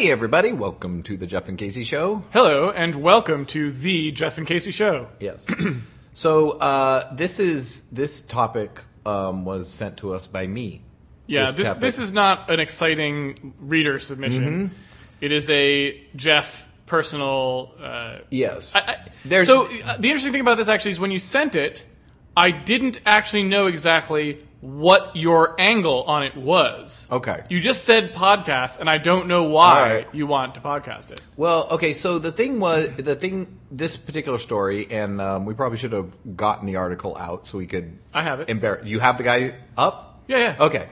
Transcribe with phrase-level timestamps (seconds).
[0.00, 2.22] Hey, everybody, welcome to the Jeff and Casey Show.
[2.32, 5.08] Hello, and welcome to the Jeff and Casey Show.
[5.20, 5.46] Yes.
[6.14, 10.80] so, uh, this is this topic um, was sent to us by me.
[11.26, 12.04] Yeah, This this topic.
[12.04, 14.70] is not an exciting reader submission.
[14.70, 14.74] Mm-hmm.
[15.20, 17.70] It is a Jeff personal.
[17.78, 18.74] Uh, Yes.
[18.74, 18.96] I, I,
[19.26, 21.84] There's- so uh, the interesting thing about this actually is when you sent it,
[22.40, 27.06] I didn't actually know exactly what your angle on it was.
[27.10, 27.44] Okay.
[27.50, 30.08] You just said podcast, and I don't know why right.
[30.14, 31.20] you want to podcast it.
[31.36, 31.92] Well, okay.
[31.92, 33.58] So the thing was the thing.
[33.70, 37.66] This particular story, and um, we probably should have gotten the article out so we
[37.66, 37.98] could.
[38.14, 38.48] I have it.
[38.48, 40.22] Embar- you have the guy up?
[40.26, 40.56] Yeah, yeah.
[40.64, 40.88] Okay.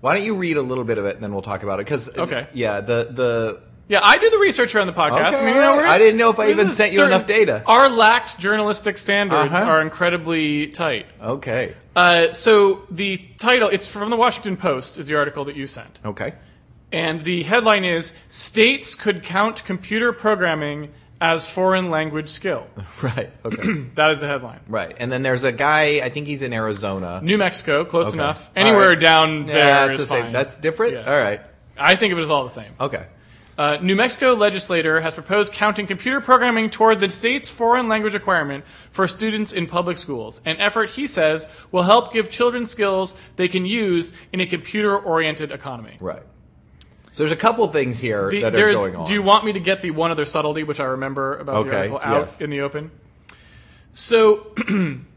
[0.00, 1.86] Why don't you read a little bit of it and then we'll talk about it?
[1.86, 2.46] Because Okay.
[2.52, 5.34] yeah, the the Yeah, I do the research around the podcast.
[5.34, 5.86] Okay, I mean, you know, right.
[5.86, 7.62] I didn't know if I even sent you certain- enough data.
[7.66, 9.64] Our lax journalistic standards Uh-huh.
[9.70, 11.06] are incredibly tight.
[11.22, 15.66] okay Uh, so the title, it's from the Washington Post, is the article that you
[15.66, 15.98] sent.
[16.04, 16.32] okay
[16.92, 22.66] And the headline is States could count computer programming as foreign language skill.
[23.02, 24.60] right okay That is the headline.
[24.66, 24.96] right.
[24.98, 26.00] And then there's a guy.
[26.02, 27.20] I think he's in Arizona.
[27.22, 28.18] New Mexico, close Okay.
[28.18, 28.50] enough.
[28.56, 29.00] Anywhere right.
[29.00, 30.22] down there yeah, is that's the same.
[30.24, 30.32] fine.
[30.32, 30.94] That's different.
[30.94, 31.10] Yeah.
[31.10, 31.40] All right.
[31.78, 32.72] I think of it as all the same.
[32.80, 33.04] Okay.
[33.56, 38.64] Uh, New Mexico legislator has proposed counting computer programming toward the state's foreign language requirement
[38.90, 40.40] for students in public schools.
[40.44, 45.52] An effort, he says, will help give children skills they can use in a computer-oriented
[45.52, 45.96] economy.
[46.00, 46.22] Right.
[47.12, 49.06] So there's a couple things here The- that are going on.
[49.06, 51.76] Do you want me to get the one other subtlety, which I remember about the
[51.76, 52.40] article, out yes.
[52.40, 52.90] in the open?
[53.92, 54.52] So,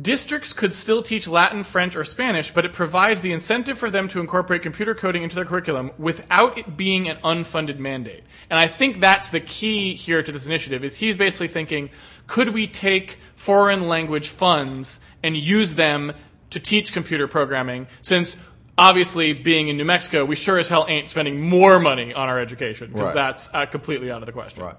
[0.00, 4.08] districts could still teach Latin, French, or Spanish, but it provides the incentive for them
[4.08, 8.24] to incorporate computer coding into their curriculum without it being an unfunded mandate.
[8.50, 10.84] And I think that's the key here to this initiative.
[10.84, 11.90] Is he's basically thinking,
[12.26, 16.12] could we take foreign language funds and use them
[16.50, 17.86] to teach computer programming?
[18.02, 18.36] Since
[18.76, 22.40] obviously, being in New Mexico, we sure as hell ain't spending more money on our
[22.40, 23.14] education because Right.
[23.14, 24.64] that's uh, completely out of the question.
[24.64, 24.76] Right.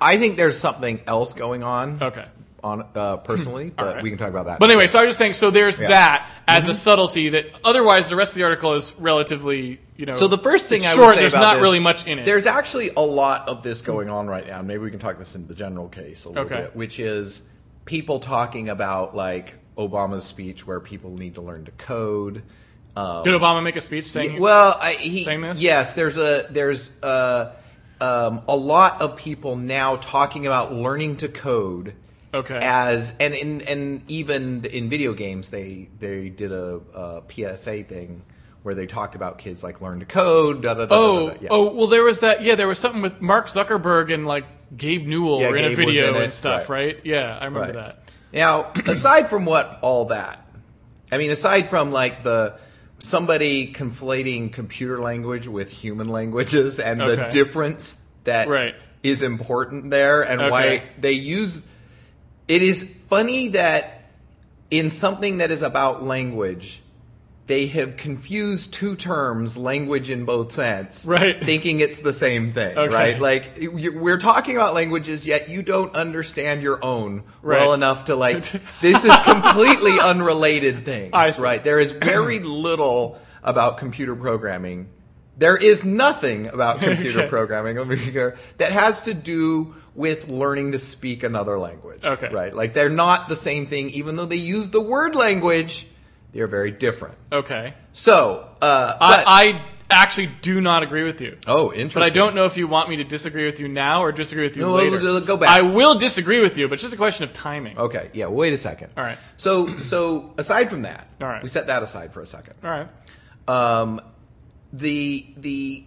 [0.00, 2.02] I think there's something else going on.
[2.02, 2.24] Okay.
[2.64, 4.02] On uh, personally, but right.
[4.02, 4.58] we can talk about that.
[4.58, 5.84] But anyway, so I was just saying, so there's Yeah.
[5.86, 5.92] Mm-hmm.
[5.92, 10.14] that as a subtlety that otherwise the rest of the article is relatively, you know.
[10.14, 12.24] So the first thing I short, would say there's not this- really much in it.
[12.24, 14.60] There's actually a lot of this going on right now.
[14.62, 16.62] Maybe we can talk this into the general case a little Okay.
[16.62, 17.42] bit, which is
[17.84, 22.42] people talking about like Obama's speech where people need to learn to code.
[22.96, 24.40] Um, Did Obama make a speech saying?
[24.40, 25.62] well, I, he, saying this?
[25.62, 27.52] yes, there's a there's uh
[28.00, 31.94] um, a lot of people now talking about learning to code.
[32.34, 32.58] Okay.
[32.62, 38.22] As and in and even in video games, they they did a, a PSA thing
[38.62, 40.62] where they talked about kids like learn to code.
[40.62, 41.36] Da, da, da, da, oh.
[41.40, 41.48] Yeah.
[41.50, 42.42] oh, well, there was that.
[42.42, 44.44] Yeah, there was something with Mark Zuckerberg and like
[44.76, 46.96] Gabe Newell Yeah, were in a Gabe video in and stuff, right.
[46.96, 47.04] right.
[47.06, 47.74] Yeah, I remember Right.
[47.74, 48.02] that.
[48.32, 50.46] Now, aside from what all that,
[51.10, 52.58] I mean, aside from like the
[52.98, 58.74] somebody conflating computer language with human languages and the difference that Right.
[59.02, 61.64] is important there and why they use
[62.48, 64.02] it is funny that
[64.70, 66.80] in something that is about language
[67.46, 71.42] they have confused two terms language in both sense Right.
[71.42, 72.94] thinking it's the same thing Okay.
[72.94, 77.58] right like we're talking about languages yet you don't understand your own Right.
[77.60, 78.42] well enough to like
[78.82, 84.88] this is completely unrelated things right there is very little about computer programming
[85.38, 87.28] there is nothing about computer Okay.
[87.28, 92.04] programming let me be clear, that has to do with learning to speak another language
[92.04, 92.28] Okay.
[92.32, 95.86] right like they're not the same thing even though they use the word language
[96.32, 97.74] they're very different Okay.
[97.92, 101.36] so uh but- I, I actually do not agree with you.
[101.48, 104.02] oh interesting But I don't know if you want me to disagree with you now
[104.02, 104.90] or disagree with you No, later.
[104.98, 105.48] we'll- we'll go back.
[105.48, 107.76] I will disagree with you, but it's just a question of timing.
[107.76, 109.18] okay yeah wait a second All right.
[109.36, 111.42] so so aside from that All right.
[111.42, 112.88] we set that aside for a second All right.
[113.48, 114.00] um,
[114.72, 115.84] the the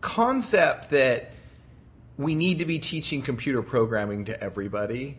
[0.00, 1.30] concept that
[2.16, 5.18] we need to be teaching computer programming to everybody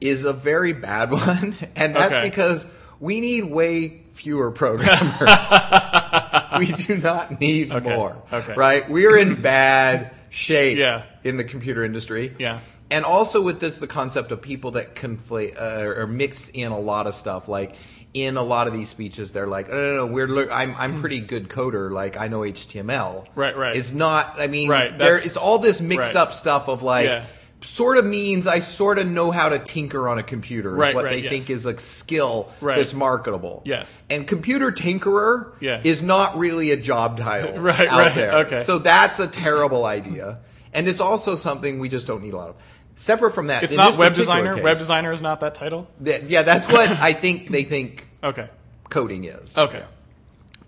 [0.00, 2.24] is a very bad one, and that's Okay.
[2.24, 2.66] because
[3.00, 5.30] we need way fewer programmers.
[6.58, 7.94] we do not need Okay.
[7.96, 8.16] more.
[8.32, 8.54] Okay.
[8.54, 8.88] Right?
[8.88, 11.04] We are in bad shape Yeah.
[11.24, 12.34] in the computer industry.
[12.38, 12.60] Yeah.
[12.90, 16.78] And also with this, the concept of people that conflate uh, or mix in a
[16.78, 17.48] lot of stuff.
[17.48, 17.74] Like
[18.14, 20.94] in a lot of these speeches, they're like, oh, "No, no, no, we're I'm I'm
[20.94, 21.00] hmm.
[21.00, 21.90] pretty good coder.
[21.90, 23.76] Like I know HTML." Right, right.
[23.76, 24.36] Is not.
[24.38, 26.22] I mean, Right, There, it's all this mixed right.
[26.22, 27.06] up stuff of like.
[27.06, 27.26] Yeah.
[27.60, 30.72] Sort of means I sort of know how to tinker on a computer.
[30.72, 31.30] Is Right, what right, they yes.
[31.30, 32.76] think is a skill Right.
[32.76, 33.62] that's marketable.
[33.64, 34.02] Yes.
[34.10, 35.80] And computer tinkerer Yeah.
[35.82, 38.32] is not really a job title Right, out right, there.
[38.40, 38.58] okay.
[38.58, 40.40] So that's a terrible idea.
[40.74, 42.56] And it's also something we just don't need a lot of.
[42.96, 44.54] Separate from that, It's not web designer.
[44.54, 45.88] case- Web designer is not that title.
[46.04, 48.48] Th- yeah, that's what I think they think Okay.
[48.88, 49.56] coding is.
[49.58, 49.82] Okay.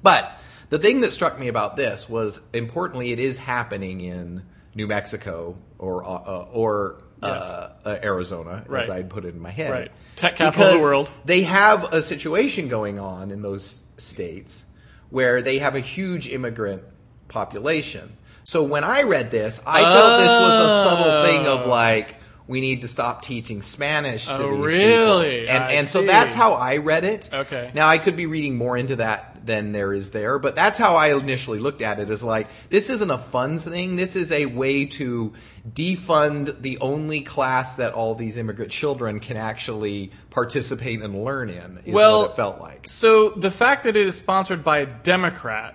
[0.03, 0.33] But
[0.69, 4.43] The thing that struck me about this was, importantly, it is happening in
[4.75, 8.83] New Mexico or uh, uh, or uh, uh, Arizona, Right.
[8.83, 9.71] as I put it in my head.
[9.71, 9.93] Right.
[10.17, 11.11] Tech capital of the world.
[11.25, 14.65] They have a situation going on in those states
[15.11, 16.83] where they have a huge immigrant
[17.29, 18.17] population.
[18.47, 21.69] So when I read this, I felt this was a subtle thing of Oh.
[21.71, 22.15] like
[22.47, 25.41] we need to stop teaching Spanish to Oh, these really?
[25.41, 25.55] people.
[25.57, 27.29] And I and so that's how I read it.
[27.33, 27.73] Okay.
[27.75, 30.95] Now I could be reading more into that than there is there, but that's how
[30.95, 33.97] I initially looked at it as like this isn't a funds thing.
[33.97, 35.33] This is a way to
[35.69, 41.81] defund the only class that all these immigrant children can actually participate and learn in.
[41.85, 42.89] Is Well, what it felt like.
[42.89, 45.75] So the fact that it is sponsored by a Democrat,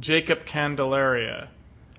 [0.00, 1.48] Jacob Candelaria.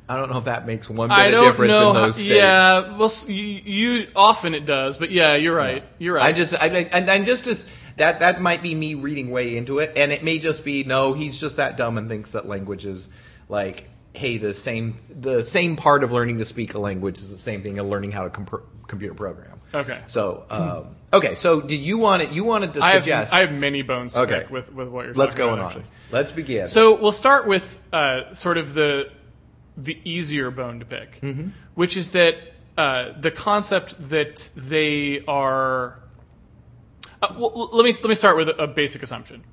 [0.09, 1.89] I don't know if that makes one bit I of difference know.
[1.89, 2.31] in those states.
[2.31, 5.83] Yeah, well, you, you often it does, but yeah, you're right.
[5.99, 6.25] You're right.
[6.25, 7.65] I just, I, and I'm just as
[7.97, 11.13] that that might be me reading way into it, and it may just be no,
[11.13, 13.07] he's just that dumb and thinks that language is
[13.49, 17.37] like, hey, the same the same part of learning to speak a language is the
[17.37, 19.59] same thing as learning how to comp- computer program.
[19.75, 19.99] Okay.
[20.07, 22.31] So, um, okay, so did you want it?
[22.31, 23.31] You wanted to I have suggest?
[23.31, 24.39] I have many bones to Okay.
[24.39, 25.19] pick with, with what you're talking.
[25.19, 25.59] let's go about.
[25.59, 25.65] on.
[25.65, 25.83] actually.
[26.09, 26.67] Let's begin.
[26.67, 29.11] So we'll start with uh, sort of the
[29.83, 31.49] the easier bone to pick, Mm-hmm.
[31.75, 32.35] which is that
[32.77, 35.99] uh, the concept that they are.
[37.21, 39.43] Uh, well, let me let me start with a, a basic assumption.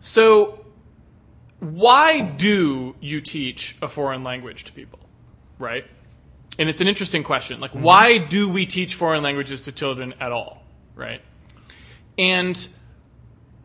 [0.00, 0.64] So,
[1.60, 4.98] why do you teach a foreign language to people,
[5.58, 5.84] right?
[6.58, 7.60] And it's an interesting question.
[7.60, 10.62] Like, why do we teach foreign languages to children at all,
[10.94, 11.20] right?
[12.18, 12.66] And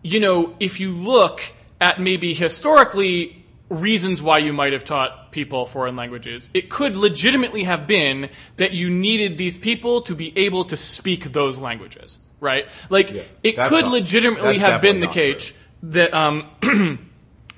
[0.03, 1.41] you know, if you look
[1.79, 3.40] at maybe historically
[3.71, 8.71] reasons why you might have taught people foreign languages, it could legitimately have been that
[8.73, 12.68] you needed these people to be able to speak those languages, right?
[12.89, 13.09] Like,
[13.44, 15.53] it could not- legitimately have been the case
[15.83, 16.50] that, um,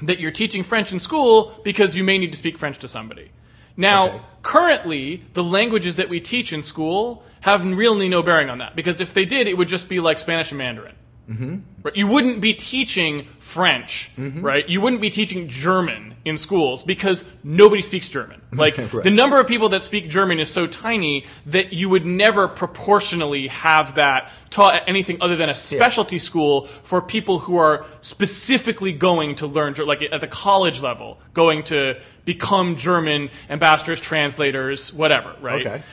[0.04, 3.32] that you're teaching French in school because you may need to speak French to somebody.
[3.76, 4.22] Now, Okay.
[4.44, 9.02] currently, the languages that we teach in school have really no bearing on that because
[9.02, 10.94] if they did, it would just be like Spanish and Mandarin.
[11.30, 11.58] Mm-hmm.
[11.84, 11.96] Right?
[11.96, 14.42] You wouldn't be teaching French, mm-hmm.
[14.42, 14.68] right?
[14.68, 18.42] You wouldn't be teaching German in schools because nobody speaks German.
[18.54, 19.04] Like Right.
[19.04, 23.48] the number of people that speak German is so tiny that you would never proportionally
[23.48, 28.92] have that taught at anything other than a specialty school for people who are specifically
[28.92, 35.36] going to learn, like at the college level, going to become German ambassadors, translators, whatever,
[35.42, 35.66] right?
[35.66, 35.84] Okay.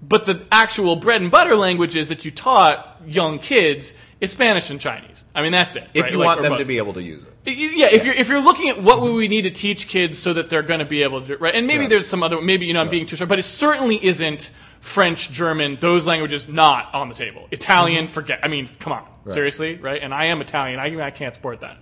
[0.00, 4.80] But the actual bread and butter languages that you taught young kids is Spanish and
[4.80, 5.24] Chinese.
[5.34, 5.88] I mean, that's it.
[5.94, 6.12] if right?
[6.12, 7.32] you Like, want them to be able to use it.
[7.46, 10.32] Yeah, if you're if you're looking at what would we need to teach kids so
[10.34, 11.54] that they're going to be able to, do- right?
[11.54, 11.90] And maybe Right.
[11.90, 15.30] there's some other, maybe you know I'm being too short, but it certainly isn't French,
[15.32, 17.48] German, those languages not on the table.
[17.50, 18.12] Italian, Mm-hmm.
[18.14, 18.40] forget.
[18.42, 20.00] I mean, come on, seriously, right?
[20.02, 20.78] And I am Italian.
[20.78, 21.78] I I can't support that.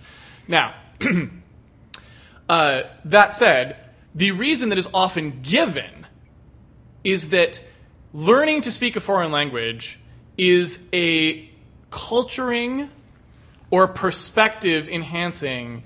[0.47, 0.73] Now,
[2.49, 3.77] uh, that said,
[4.15, 6.05] the reason that is often given
[7.03, 7.63] is that
[8.17, 9.99] learning to speak a foreign language
[10.39, 11.47] is a
[11.91, 12.89] culturing
[13.69, 15.83] or perspective enhancing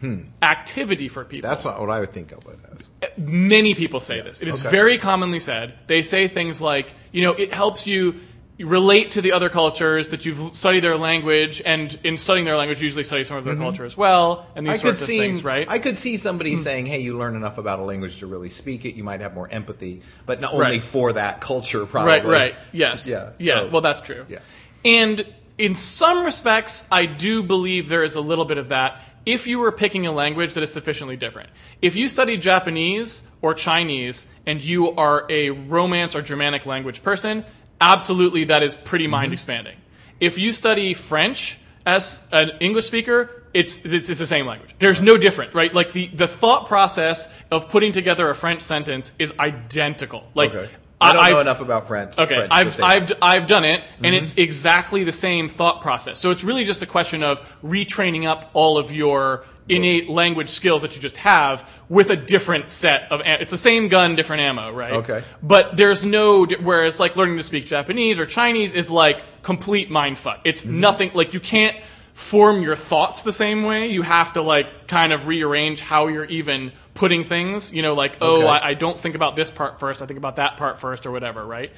[0.00, 0.22] hmm.
[0.42, 1.48] activity for people.
[1.48, 2.88] That's not what I would think of it as.
[3.16, 4.40] Many people say this.
[4.42, 4.70] It is Okay.
[4.70, 5.74] very commonly said.
[5.86, 8.16] They say things like, you know, it helps you
[8.60, 12.80] relate to the other cultures that you've studied their language, and in studying their language,
[12.80, 14.86] you usually study some of their culture as well, and these Mm-hmm.
[14.86, 15.18] I sorts of see.
[15.18, 15.66] things, right?
[15.70, 18.84] I could see somebody saying, "Hey, you learn enough about a language to really speak
[18.84, 18.94] it.
[18.96, 20.82] You might have more empathy, but not only Right.
[20.82, 22.54] for that culture, probably." Right, right.
[22.72, 23.08] Yes.
[23.08, 23.54] Yeah, Yeah.
[23.60, 24.24] so- well, that's true.
[24.28, 24.38] Yeah.
[24.84, 25.24] And
[25.56, 29.58] in some respects, I do believe there is a little bit of that if you
[29.58, 31.50] were picking a language that is sufficiently different.
[31.82, 37.44] If you study Japanese or Chinese and you are a Romance or Germanic language person,
[37.80, 39.10] absolutely that is pretty Mm-hmm.
[39.12, 39.76] mind expanding.
[40.20, 44.74] If you study French as an English speaker, it's, it's, it's the same language.
[44.78, 45.72] There's no different, right?
[45.72, 50.28] Like the, the thought process of putting together a French sentence is identical.
[50.34, 50.68] Like, Okay.
[51.00, 52.18] I don't know I've- enough about French.
[52.18, 53.12] Okay, French to I've say I've.
[53.22, 54.14] I've done it, and Mm-hmm.
[54.14, 56.18] it's exactly the same thought process.
[56.18, 60.82] So it's really just a question of retraining up all of your innate language skills
[60.82, 63.20] that you just have with a different set of.
[63.22, 64.92] am- It's the same gun, different ammo, right?
[64.94, 65.22] Okay.
[65.42, 66.46] But there's no.
[66.46, 70.80] Whereas like learning to speak Japanese or Chinese is like complete mind fuck It's Mm-hmm.
[70.80, 71.10] nothing.
[71.14, 71.76] Like you can't
[72.14, 73.88] form your thoughts the same way.
[73.92, 77.72] You have to like kind of rearrange how you're even putting things.
[77.72, 78.46] You know, like oh, Okay.
[78.48, 80.02] I, I don't think about this part first.
[80.02, 81.70] I think about that part first, or whatever, right?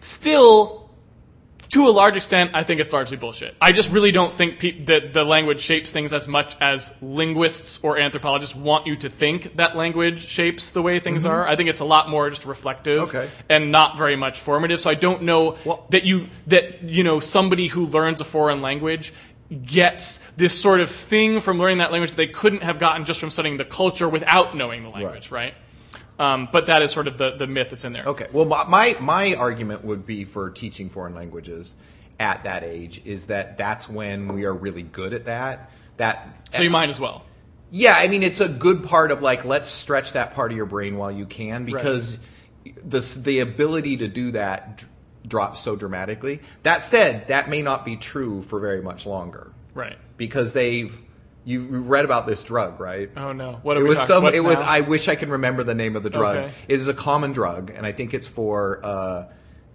[0.00, 0.87] Still,
[1.70, 3.54] to a large extent, I think it's largely bullshit.
[3.60, 7.80] I just really don't think pe- that the language shapes things as much as linguists
[7.82, 11.32] or anthropologists want you to think that language shapes the way things mm-hmm.
[11.32, 11.46] are.
[11.46, 13.28] I think it's a lot more just reflective Okay.
[13.48, 14.80] and not very much formative.
[14.80, 18.62] So I don't know Well- that you that you know somebody who learns a foreign
[18.62, 19.12] language
[19.64, 23.20] gets this sort of thing from learning that language that they couldn't have gotten just
[23.20, 25.54] from studying the culture without knowing the language, right?
[26.18, 28.04] Um, but that is sort of the, the myth that's in there.
[28.04, 28.26] Okay.
[28.32, 31.76] Well, my, my my argument would be for teaching foreign languages
[32.18, 35.70] at that age is that that's when we are really good at that.
[35.98, 37.24] That So you might as well.
[37.70, 40.66] Yeah, I mean it's a good part of like let's stretch that part of your
[40.66, 42.18] brain while you can because
[42.84, 44.86] the the ability to do that d-
[45.26, 46.40] drops so dramatically.
[46.62, 49.98] That said, that may not be true for very much longer Right.
[50.16, 50.98] because they've
[51.48, 53.10] you read about this drug, right?
[53.16, 53.58] Oh no.
[53.62, 54.22] What are it we was talking some.
[54.24, 54.58] what's It was.
[54.58, 56.36] I wish I can remember the name of the drug.
[56.36, 56.52] Okay.
[56.68, 59.32] It is a common drug, and I think it's for uh,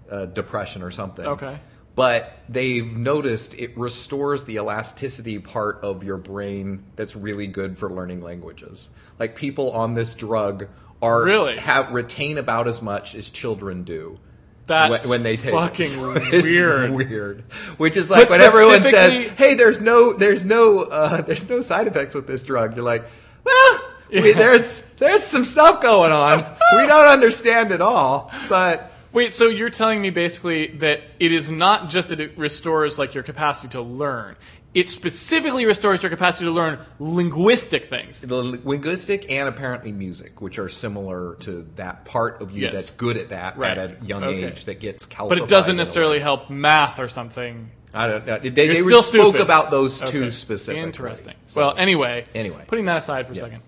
[0.10, 1.26] uh, depression or something.
[1.26, 1.60] Okay.
[1.96, 7.90] But they've noticed it restores the elasticity part of your brain that's really good for
[7.90, 8.90] learning languages.
[9.18, 10.68] Like people on this drug
[11.02, 11.58] are Really?
[11.58, 14.18] have retain about as much as children do.
[14.66, 15.86] That's when, when they take fucking
[16.32, 16.44] it.
[16.44, 16.92] Weird.
[16.92, 17.42] weird.
[17.78, 21.62] Which is like But when everyone says, "Hey, there's no, there's no, uh, there's no
[21.62, 23.06] side effects with this drug." You're like,
[23.44, 23.80] "Well,
[24.10, 26.40] we, there's there's some stuff going on.
[26.76, 31.48] we don't understand it all, but Wait, so you're telling me basically that it is
[31.48, 34.36] not just that it restores like your capacity to learn.
[34.74, 38.22] It specifically restores your capacity to learn linguistic things.
[38.22, 42.74] the linguistic and apparently music, which are similar to that part of you Yes.
[42.74, 43.78] that's good at that Right.
[43.78, 44.46] at a young Okay.
[44.46, 45.30] age that gets calcified.
[45.30, 47.70] But it doesn't necessarily help math or something.
[47.94, 48.40] I don't know.
[48.40, 49.42] They, they still spoke stupid.
[49.42, 50.32] about those two Okay.
[50.32, 50.82] specifically.
[50.84, 51.36] Interesting.
[51.46, 52.26] So- well, anyway.
[52.34, 52.64] Anyway.
[52.66, 53.60] Putting that aside for a second.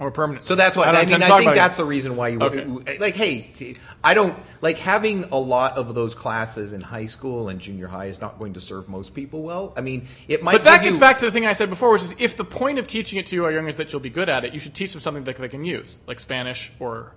[0.00, 0.46] Or permanent.
[0.46, 1.22] So that's why I, don't mean.
[1.22, 1.54] I think it.
[1.54, 2.64] that's the reason why you Okay.
[2.98, 3.14] like.
[3.14, 7.60] Hey, t- I don't like having a lot of those classes in high school and
[7.60, 9.74] junior high is not going to serve most people well.
[9.76, 10.52] I mean, it might.
[10.52, 12.46] But that gets you- back to the thing I said before, which is if the
[12.46, 14.54] point of teaching it to you while young is that you'll be good at it,
[14.54, 17.12] you should teach them something that they can use, like Spanish or.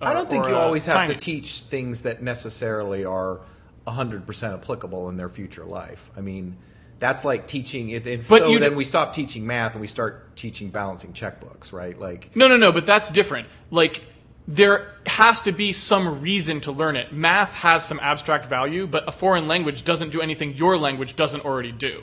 [0.00, 1.16] I don't think or, you uh, always have Chinese.
[1.16, 3.40] to teach things that necessarily are
[3.84, 6.10] hundred percent applicable in their future life.
[6.16, 6.56] I mean.
[6.98, 7.90] That's like teaching.
[7.90, 11.12] If, if But so, then d- we stop teaching math and we start teaching balancing
[11.12, 11.98] checkbooks, right?
[11.98, 13.46] Like, No, no, no, but that's different.
[13.70, 14.02] Like,
[14.48, 17.12] there has to be some reason to learn it.
[17.12, 21.44] Math has some abstract value, but a foreign language doesn't do anything your language doesn't
[21.44, 22.02] already do.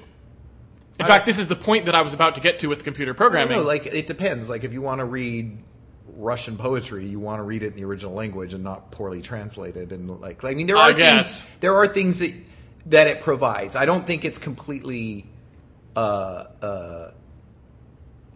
[0.99, 3.11] In fact, this is the point that I was about to get to with computer
[3.11, 3.57] I programming.
[3.57, 4.49] know, like it depends.
[4.49, 5.57] Like if you want to read
[6.15, 9.91] Russian poetry, you want to read it in the original language and not poorly translated.
[9.91, 11.43] And like, I mean, there I are guess.
[11.45, 11.55] things.
[11.59, 12.31] There are things that
[12.87, 13.75] that it provides.
[13.75, 15.27] I don't think it's completely.
[15.95, 15.99] Uh,
[16.61, 17.11] uh,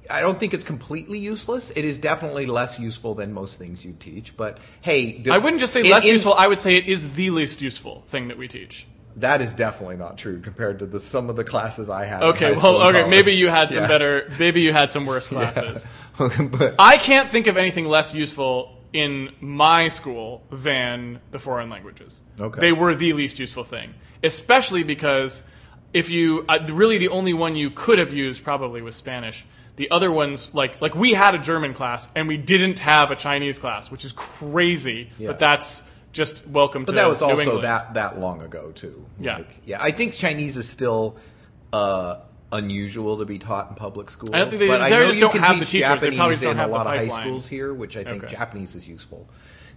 [0.09, 1.69] I don't think it's completely useless.
[1.75, 4.35] It is definitely less useful than most things you teach.
[4.35, 6.87] But hey, do- I wouldn't just say in- less in- useful, I would say it
[6.87, 8.87] is the least useful thing that we teach.
[9.17, 12.21] That is definitely not true compared to the some of the classes I had.
[12.23, 13.09] in Okay, well, okay, college.
[13.09, 13.87] maybe you had some Yeah.
[13.87, 15.85] better, maybe you had some worse classes.
[16.17, 22.23] but I can't think of anything less useful in my school than the foreign languages.
[22.39, 22.59] Okay.
[22.61, 25.43] They were the least useful thing, especially because
[25.93, 29.45] if you uh, really the only one you could have used probably was Spanish.
[29.75, 33.15] The other ones, like like we had a German class and we didn't have a
[33.15, 35.09] Chinese class, which is crazy.
[35.17, 35.27] Yeah.
[35.27, 37.63] But that's just welcome But to that was New also England.
[37.63, 39.05] that that long ago too.
[39.19, 39.37] Yeah.
[39.37, 39.77] Like, yeah.
[39.81, 41.15] I think Chinese is still
[41.71, 42.17] uh,
[42.51, 44.31] unusual to be taught in public schools.
[44.33, 45.81] I don't think they- but I know you don't can have the teach.
[45.81, 48.33] They Japanese probably in a lot of high schools here, which I think Okay.
[48.35, 49.29] Japanese is useful.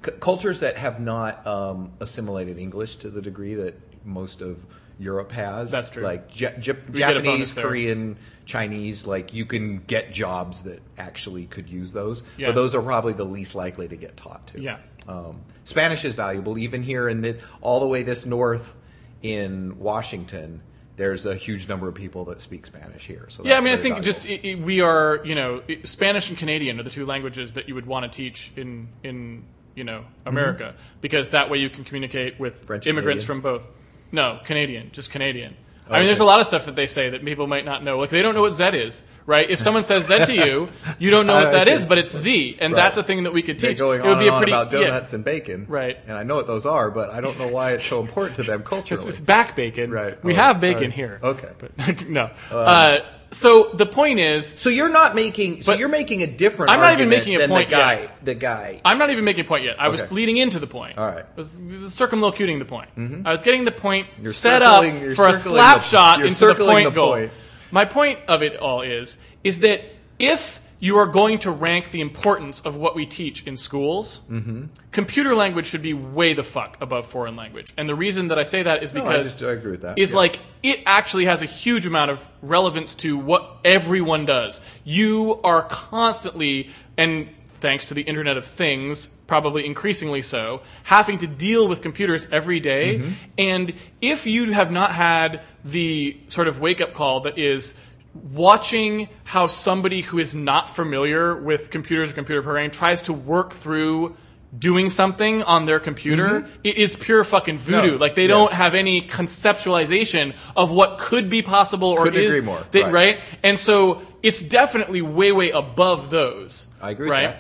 [0.04, 4.64] C- cultures that have not um, assimilated English to the degree that most of
[4.98, 5.70] Europe has.
[5.70, 6.02] That's true.
[6.04, 7.54] Like Ja- Ja- get a bonus Japanese.
[7.54, 12.22] Korean, Chinese, like you can get jobs that actually could use those.
[12.36, 12.48] Yeah.
[12.48, 14.60] But those are probably the least likely to get taught to.
[14.60, 14.78] Yeah.
[15.08, 18.74] Um, Spanish is valuable, even here in the all the way this north
[19.22, 20.62] in Washington.
[20.96, 23.26] There's a huge number of people that speak Spanish here.
[23.28, 24.04] So Yeah, I mean, I think valuable.
[24.04, 27.54] just i i we are, you know, i- Spanish and Canadian are the two languages
[27.54, 29.44] that you would want to teach in in
[29.74, 32.66] you know America because that way you can communicate with Mm-hmm.
[32.66, 33.42] French immigrants Canadian?
[33.42, 33.66] from both.
[34.12, 35.56] No, Canadian, just Canadian.
[35.90, 37.98] I mean, there's a lot of stuff that they say that people might not know.
[37.98, 39.50] Like they don't know what Z is, right?
[39.50, 42.56] If someone says Z to you, you don't know what that is, but it's Z,
[42.60, 42.80] and Right.
[42.82, 43.78] that's a thing that we could They're teach.
[43.78, 44.86] going it would on be a pretty about yeah.
[44.86, 45.98] donuts and bacon, Right.
[46.06, 48.42] And I know what those are, but I don't know why it's so important to
[48.44, 49.06] them It's, culturally.
[49.06, 49.90] it's back bacon.
[49.90, 50.22] Right.
[50.24, 50.92] We Oh, have bacon sorry.
[50.92, 51.20] here.
[51.22, 51.48] Okay.
[51.58, 52.30] But no.
[52.50, 53.00] Uh,
[53.32, 55.62] so the point is, so you're not making.
[55.62, 56.70] So you're making a different.
[56.70, 58.00] I'm not even making a point The guy.
[58.00, 58.24] yet.
[58.24, 58.80] The guy.
[58.84, 59.80] I'm not even making a point yet.
[59.80, 60.98] I was leading into the point.
[60.98, 61.24] All right.
[61.24, 61.50] I was
[61.92, 62.90] circumlocuting the point.
[62.96, 63.26] Mm-hmm.
[63.26, 64.84] I was getting the point You're set up
[65.16, 67.12] for a slap the- shot into the point the goal.
[67.12, 67.32] point.
[67.70, 69.80] My point of it all is is that
[70.18, 74.64] if you are going to rank the importance of what we teach in schools, Mm-hmm.
[74.90, 77.72] computer language should be way the fuck above foreign language.
[77.76, 79.82] And the reason that I say that is No, I because just- I agree with
[79.82, 79.96] that.
[79.96, 80.18] is Yeah.
[80.18, 84.60] like it actually has a huge amount of relevance to what everyone does.
[84.82, 91.28] You are constantly and thanks to the Internet of Things, probably increasingly so, having to
[91.28, 92.98] deal with computers every day.
[92.98, 93.10] Mm-hmm.
[93.38, 97.76] And if you have not had the sort of wake up call that is
[98.14, 103.52] watching how somebody who is not familiar with computers or computer programming tries to work
[103.52, 104.16] through
[104.58, 107.78] doing something on their computer, it is pure fucking voodoo.
[107.78, 107.90] Mm-hmm.
[107.92, 108.28] No, like they yeah.
[108.28, 112.82] don't have any conceptualization of what could be possible or Couldn't is agree more, they-
[112.82, 112.92] right.
[112.92, 113.20] right?
[113.42, 116.66] And so it's definitely way, way above those.
[116.80, 117.36] I agree Right?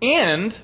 [0.00, 0.58] And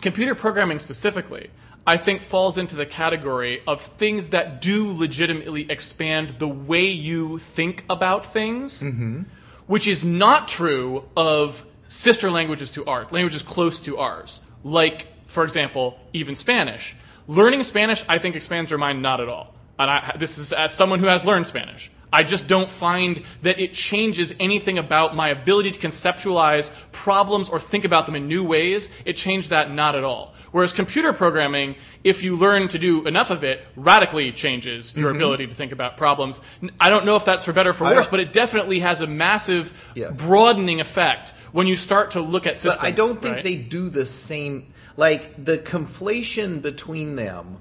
[0.00, 1.50] computer programming specifically,
[1.86, 7.38] I think falls into the category of things that do legitimately expand the way you
[7.38, 9.22] think about things, Mm-hmm.
[9.66, 14.40] which is not true of sister languages to ours, languages close to ours.
[14.64, 16.96] Like, for example, even Spanish.
[17.28, 19.54] Learning Spanish, I think, expands your mind not at all.
[19.78, 21.90] And I, this is as someone who has learned Spanish.
[22.12, 27.60] I just don't find that it changes anything about my ability to conceptualize problems or
[27.60, 28.90] think about them in new ways.
[29.04, 30.34] It changed that not at all.
[30.52, 35.48] Whereas computer programming, if you learn to do enough of it, radically changes your ability
[35.48, 36.40] to think about problems.
[36.80, 37.92] I don't know if that's for better or for Mm-hmm.
[37.92, 40.12] I worse, but it definitely has a massive Yes.
[40.16, 42.78] broadening effect when you start to look at systems.
[42.78, 43.44] But I don't think right?
[43.44, 44.72] they do the same.
[44.96, 47.58] Like the conflation between them.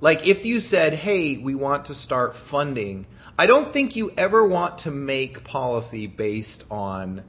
[0.00, 3.06] Like if you said, "Hey, we want to start funding,"
[3.38, 7.22] I don't think you ever want to make policy based on.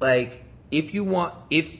[0.00, 1.74] Like if you want, if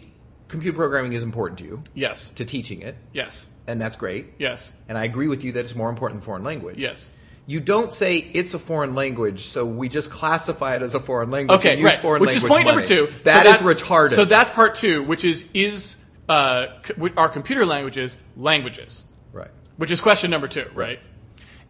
[0.49, 2.29] computer programming is important to you Yes.
[2.31, 3.47] to teaching it, Yes.
[3.67, 4.73] and that's great, Yes.
[4.89, 6.77] and I agree with you that it's more important than foreign language.
[6.79, 7.11] Yes.
[7.47, 11.31] You don't say it's a foreign language, so we just classify it as a foreign
[11.33, 11.59] language.
[11.59, 11.99] Okay, and use right.
[11.99, 13.09] Foreign Which is language point number two.
[13.25, 14.15] That so is that's- retarded.
[14.15, 15.97] So that's part two, which is is
[16.29, 16.67] uh,
[17.17, 19.05] are computer languages languages?
[19.33, 19.51] right.
[19.79, 21.01] Which is question number two, right?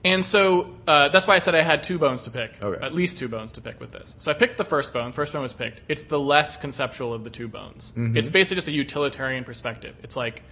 [0.05, 2.85] And so uh, that's why I said I had two bones to pick, Okay.
[2.85, 4.17] at least two bones to pick with this.
[4.19, 5.13] So I picked the first bone.
[5.13, 5.81] First one was picked.
[5.89, 7.93] It's the less conceptual of the two bones.
[7.93, 8.17] Mm-hmm.
[8.17, 9.95] It's basically just a utilitarian perspective.
[10.03, 10.43] It's like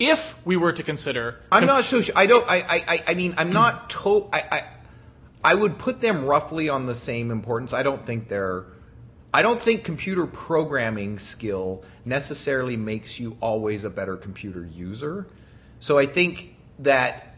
[0.00, 2.16] if we were to consider, I'm com- not so sure.
[2.16, 2.48] I don't.
[2.48, 2.56] I.
[2.56, 2.84] I.
[2.88, 3.90] I, I mean, I'm not.
[4.02, 4.28] To.
[4.32, 4.62] I, I.
[5.44, 7.72] I would put them roughly on the same importance.
[7.72, 8.64] I don't think they're.
[9.32, 15.28] I don't think computer programming skill necessarily makes you always a better computer user.
[15.80, 17.36] So I think that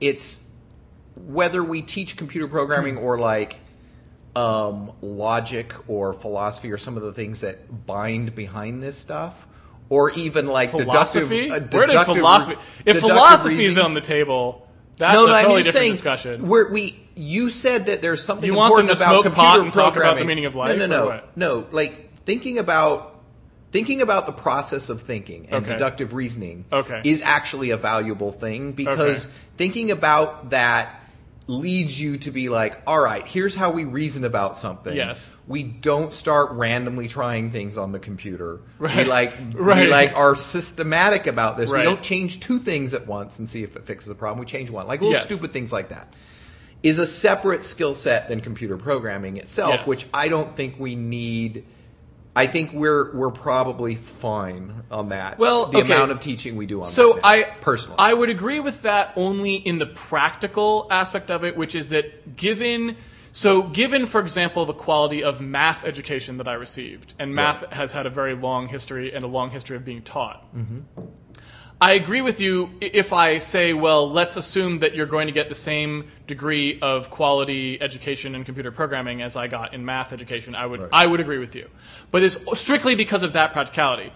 [0.00, 0.47] it's
[1.26, 3.60] whether we teach computer programming or like
[4.36, 9.46] um, logic or philosophy or some of the things that bind behind this stuff,
[9.88, 11.48] or even like philosophy.
[11.48, 11.70] deductive.
[11.72, 12.56] uh, Where did philosophy?
[12.84, 15.92] If philosophy is on the table, that's no, a no, I'm totally just different saying.
[15.92, 16.48] discussion.
[16.48, 19.92] We're, we you said that there's something You important about computer pot and talk about
[19.92, 20.26] the programming.
[20.26, 21.66] meaning of life, No, no, no, no.
[21.72, 23.16] Like thinking about
[23.70, 25.72] thinking about the process of thinking and Okay.
[25.72, 27.00] deductive reasoning Okay.
[27.04, 29.34] is actually a valuable thing because Okay.
[29.56, 30.97] thinking about that
[31.48, 34.94] leads you to be like, all right, here's how we reason about something.
[34.94, 35.34] Yes.
[35.46, 38.60] We don't start randomly trying things on the computer.
[38.78, 39.06] Right.
[39.06, 39.32] We Right.
[39.32, 41.70] like we like are systematic about this.
[41.70, 41.80] Right.
[41.80, 44.38] We don't change two things at once and see if it fixes the problem.
[44.40, 44.86] We change one.
[44.86, 45.24] Like little Yes.
[45.24, 46.12] stupid things like that
[46.82, 49.86] is a separate skill set than computer programming itself, Yes.
[49.88, 51.64] which I don't think we need.
[52.38, 55.38] I think we're we're probably fine on that.
[55.38, 55.92] Well, the okay.
[55.92, 57.20] amount of teaching we do on So that.
[57.24, 61.74] I personally, I would agree with that only in the practical aspect of it, which
[61.74, 62.96] is that given
[63.32, 67.90] so given for example the quality of math education that I received, and math has
[67.90, 70.44] had a very long history and a long history of being taught.
[70.54, 71.02] Mm-hmm.
[71.80, 75.48] I agree with you if I say, well, let's assume that you're going to get
[75.48, 80.56] the same degree of quality education in computer programming as I got in math education.
[80.56, 80.90] I would Right.
[80.92, 81.68] I would agree with you,
[82.10, 84.12] but it's strictly because of that practicality.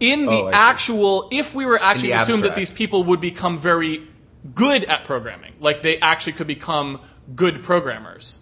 [0.00, 4.06] In the Oh, actual, if we were actually assume that these people would become very
[4.54, 7.00] good at programming, like they actually could become
[7.34, 8.38] good programmers.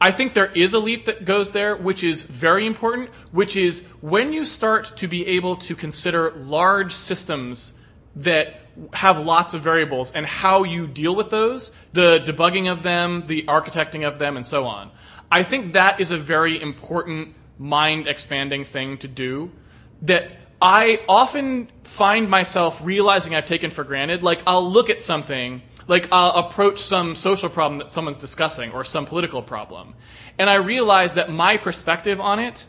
[0.00, 3.84] I think there is a leap that goes there, which is very important, which is
[4.00, 7.74] when you start to be able to consider large systems
[8.16, 8.60] that
[8.92, 13.42] have lots of variables and how you deal with those, the debugging of them, the
[13.44, 14.90] architecting of them, and so on.
[15.32, 19.50] I think that is a very important mind expanding thing to do
[20.02, 20.30] that
[20.60, 24.22] I often find myself realizing I've taken for granted.
[24.22, 28.84] Like, I'll look at something, like, I'll approach some social problem that someone's discussing or
[28.84, 29.94] some political problem,
[30.38, 32.66] and I realize that my perspective on it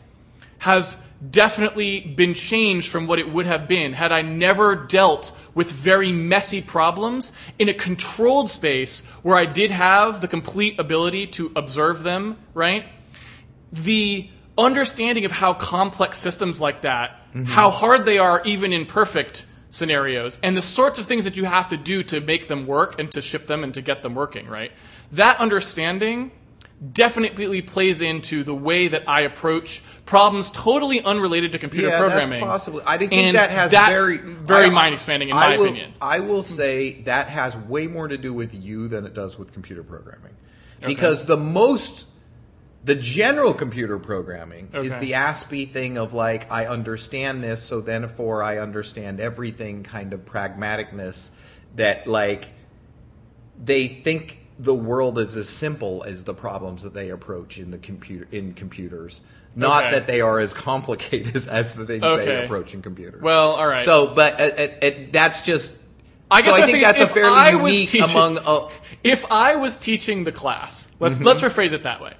[0.58, 0.98] has
[1.30, 6.10] definitely been changed from what it would have been had I never dealt with very
[6.10, 12.02] messy problems in a controlled space where I did have the complete ability to observe
[12.02, 12.86] them, right?
[13.72, 14.28] the
[14.58, 17.44] understanding of how complex systems like that, mm-hmm.
[17.44, 21.44] how hard they are even in perfect scenarios, and the sorts of things that you
[21.44, 24.14] have to do to make them work and to ship them and to get them
[24.14, 24.72] working, right?
[25.12, 26.32] That understanding
[26.92, 32.40] definitely plays into the way that I approach problems totally unrelated to computer yeah, programming.
[32.40, 32.82] that's possibly.
[32.86, 35.64] I think And that has that's very very I- mind expanding in I my will-
[35.66, 35.92] opinion.
[36.00, 39.52] I will say that has way more to do with you than it does with
[39.52, 40.32] computer programming,
[40.84, 42.06] because the most
[42.82, 48.42] the general computer programming is the Aspie thing of like I understand this, so therefore
[48.42, 51.30] I understand everything kind of pragmaticness
[51.76, 52.48] that like
[53.62, 57.78] they think the world is as simple as the problems that they approach in the
[57.78, 59.20] computer in computers.
[59.56, 59.94] Not Okay.
[59.96, 62.24] that they are as complicated as, as the things Okay.
[62.24, 63.20] they approach in computers.
[63.20, 63.82] Well, all right.
[63.84, 64.44] So, but uh,
[64.86, 65.76] uh, that's just.
[66.30, 68.38] I guess so I think that's a if fairly unique teaching- among.
[68.38, 68.68] Uh,
[69.02, 71.26] if I was teaching the class, let's Mm-hmm.
[71.26, 72.14] let's rephrase it that way.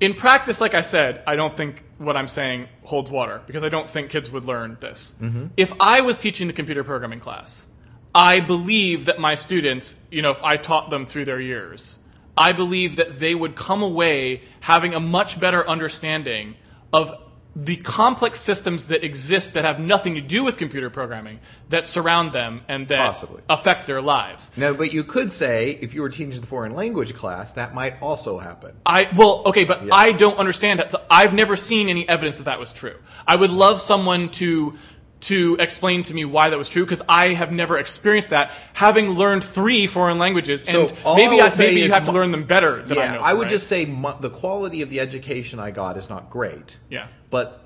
[0.00, 3.68] In practice, like I said, I don't think what I'm saying holds water because I
[3.68, 5.14] don't think kids would learn this.
[5.20, 5.46] Mm-hmm.
[5.56, 7.66] If I was teaching the computer programming class,
[8.14, 11.98] I believe that my students, you know, if I taught them through their years,
[12.36, 16.56] I believe that they would come away having a much better understanding
[16.92, 17.12] of
[17.56, 21.38] the complex systems that exist that have nothing to do with computer programming
[21.68, 23.42] that surround them and that Possibly.
[23.48, 24.50] affect their lives.
[24.56, 27.94] no, but you could say if you were teaching the foreign language class, that might
[28.02, 28.74] also happen.
[28.84, 30.94] I well, okay, but I don't understand that.
[31.08, 32.96] I've never seen any evidence that that was true.
[33.26, 34.74] I would love someone to
[35.20, 38.50] to explain to me why that was true because I have never experienced that.
[38.74, 42.12] Having learned three foreign languages, and So all maybe I I, maybe you have to
[42.12, 43.20] learn them better than I yeah, know.
[43.22, 43.50] I would right?
[43.50, 46.78] just say mu- the quality of the education I got is not great.
[46.90, 47.06] Yeah.
[47.34, 47.64] But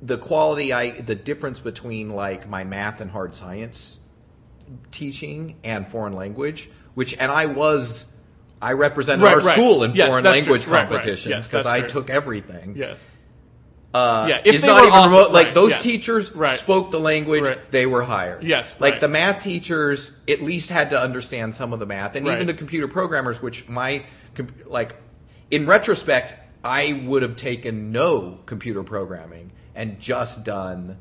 [0.00, 3.98] the quality I the difference between like my math and hard science
[4.92, 8.06] teaching and foreign language, which and I was
[8.62, 9.58] I represented Right, our right.
[9.58, 10.52] school in Yes, foreign that's true.
[10.54, 10.88] language Right, right.
[10.88, 12.76] competitions Yes, because I took everything.
[12.78, 13.10] yes.
[13.92, 15.32] Uh, Yeah, if it's not even also- remote.
[15.32, 15.82] Like those yes.
[15.82, 18.42] teachers spoke the language; they were hired.
[18.42, 22.26] Yes, like the math teachers at least had to understand some of the math, and
[22.26, 23.42] even the computer programmers.
[23.42, 24.06] Which my
[24.64, 24.96] like,
[25.50, 30.96] in retrospect, I would have taken no computer programming and just done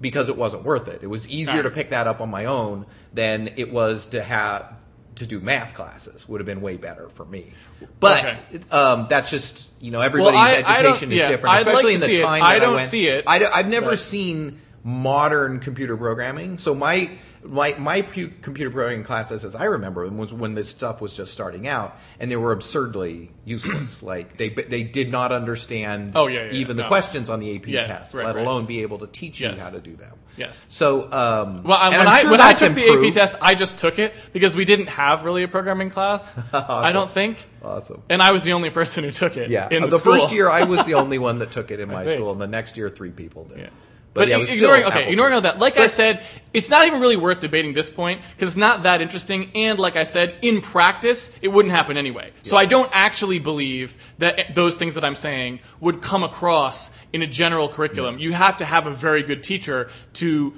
[0.00, 1.00] because it wasn't worth it.
[1.02, 1.62] It was easier Right.
[1.62, 4.72] to pick that up on my own than it was to have
[5.14, 6.28] to do math classes.
[6.28, 7.52] Would have been way better for me.
[8.00, 8.36] But Okay.
[8.70, 11.94] um, that's just you know everybody's I- I education is yeah, different, I'd like especially
[11.94, 15.96] in the time I don't went- see it, I, have never but- seen modern computer
[15.96, 16.58] programming.
[16.58, 17.10] So my
[17.44, 21.12] my my pu- computer programming classes, as I remember them, was when this stuff was
[21.14, 24.02] just starting out, and they were absurdly useless.
[24.02, 26.12] like they they did not understand.
[26.14, 26.88] Oh, yeah, yeah, even yeah, the no.
[26.88, 28.44] questions on the AP test, right, let right.
[28.46, 29.60] alone be able to teach you Yes.
[29.62, 30.12] how to do them.
[30.36, 30.66] Yes.
[30.68, 33.06] So um, Well, I- when I'm I sure when I took the.
[33.08, 36.38] AP test, I just took it because we didn't have really a programming class.
[36.52, 37.38] I don't think.
[37.62, 38.02] Awesome.
[38.10, 39.48] And I was the only person who took it.
[39.50, 41.80] Yeah, In Uh, the, the, first year I was the only one that took it
[41.80, 43.70] in my school, and the next year three people did.
[44.16, 44.22] Yeah.
[44.22, 47.00] But, But, yeah, ignoring okay, Apple ignoring all that, like I said, it's not even
[47.00, 49.50] really worth debating this point because it's not that interesting.
[49.54, 52.32] And like I said, in practice, it wouldn't happen anyway.
[52.42, 57.22] So I don't actually believe that those things that I'm saying would come across in
[57.22, 58.18] a general curriculum.
[58.18, 60.54] You have to have a very good teacher to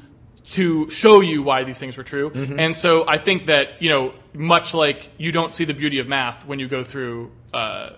[0.52, 2.30] to show you why these things were true.
[2.30, 2.58] Mm-hmm.
[2.58, 6.08] And so I think that you know, much like you don't see the beauty of
[6.08, 7.90] math when you go through uh,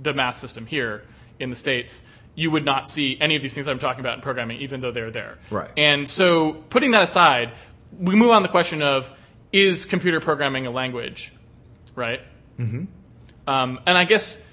[0.00, 1.02] the math system here
[1.38, 2.02] in the states,
[2.34, 4.80] you would not see any of these things that I'm talking about in programming, even
[4.80, 5.38] though they're there.
[5.50, 5.70] Right.
[5.76, 7.52] And so, putting that aside,
[7.98, 9.12] we move on to the question of
[9.52, 11.32] is computer programming a language,
[11.94, 12.20] right?
[12.58, 12.84] Mm-hmm.
[13.46, 14.44] Um, and I guess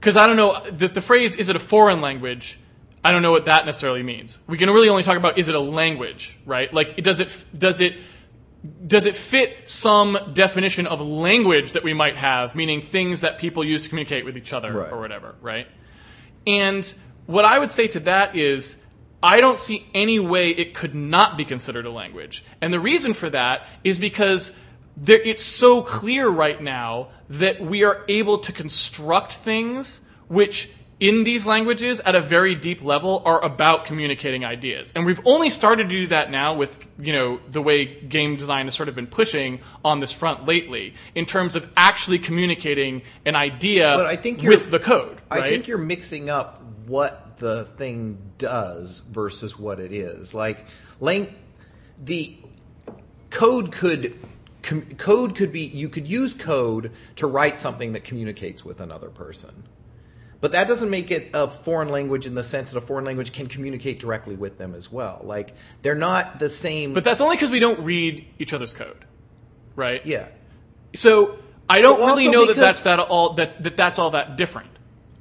[0.00, 2.58] because I don't know the, the phrase "is it a foreign language."
[3.02, 4.38] I don't know what that necessarily means.
[4.46, 6.70] We can really only talk about is it a language, right?
[6.72, 7.98] Like, it- does it does it
[8.86, 13.64] does it fit some definition of language that we might have, meaning things that people
[13.64, 14.92] use to communicate with each other Right.
[14.92, 15.66] or whatever, right?
[16.46, 16.92] And
[17.26, 18.84] what I would say to that is,
[19.22, 22.44] I don't see any way it could not be considered a language.
[22.60, 24.52] And the reason for that is because
[24.96, 31.24] there, it's so clear right now that we are able to construct things which in
[31.24, 34.92] these languages at a very deep level are about communicating ideas.
[34.94, 38.66] And we've only started to do that now with, you know, the way game design
[38.66, 43.34] has sort of been pushing on this front lately in terms of actually communicating an
[43.34, 45.20] idea But I think with the code.
[45.30, 45.44] Right?
[45.44, 46.59] I think you're mixing up
[46.90, 50.34] what the thing does versus what it is.
[50.34, 50.66] Like,
[50.98, 51.32] lang-
[52.02, 52.36] the
[53.30, 54.18] code could
[54.62, 59.08] com- code could be you could use code to write something that communicates with another
[59.08, 59.64] person.
[60.40, 63.32] But that doesn't make it a foreign language in the sense that a foreign language
[63.32, 65.20] can communicate directly with them as well.
[65.22, 66.92] Like they're not the same.
[66.92, 69.04] But that's only because we don't read each other's code,
[69.76, 70.04] right?
[70.04, 70.26] yeah,
[70.94, 74.69] So I don't really know that that's that all that, that that's all that different.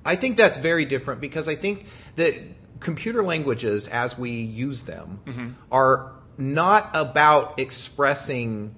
[0.05, 1.85] I think that's very different because I think
[2.15, 2.33] that
[2.79, 5.49] computer languages, as we use them, Mm-hmm.
[5.71, 8.73] are not about expressing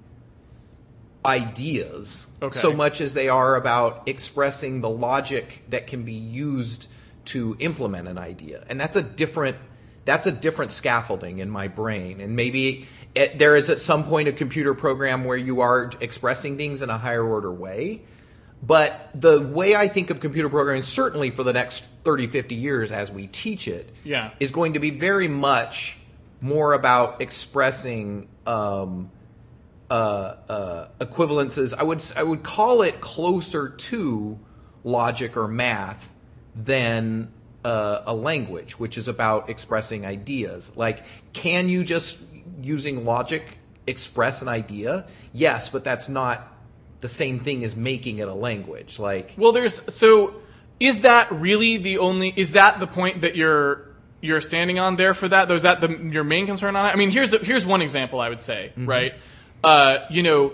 [1.25, 2.57] ideas Okay.
[2.57, 6.89] so much as they are about expressing the logic that can be used
[7.25, 8.65] to implement an idea.
[8.67, 9.57] And that's a different
[10.03, 12.19] that's a different scaffolding in my brain.
[12.21, 16.57] And maybe it, there is at some point a computer program where you are expressing
[16.57, 18.01] things in a higher order way.
[18.63, 22.91] But the way I think of computer programming, certainly for the next 30, 50 years
[22.91, 24.31] as we teach it, Yeah.
[24.39, 25.97] is going to be very much
[26.41, 29.09] more about expressing um,
[29.89, 29.93] uh,
[30.47, 31.73] uh, equivalences.
[31.77, 34.39] I would I would call it closer to
[34.83, 36.13] logic or math
[36.55, 37.31] than
[37.65, 40.71] uh, a language, which is about expressing ideas.
[40.75, 42.19] Like, can you just
[42.61, 43.43] using logic
[43.85, 45.05] express an idea?
[45.33, 46.47] Yes, but that's not
[47.01, 48.97] the same thing as making it a language.
[48.99, 50.35] Like, Well, there's so
[50.79, 53.87] is that really the only is that the point that you're
[54.21, 55.47] you're standing on there for that?
[55.47, 56.89] Though that the your main concern on it?
[56.89, 58.85] I mean, here's a, here's one example I would say, Mm-hmm.
[58.89, 59.13] right?
[59.63, 60.53] Uh, you know,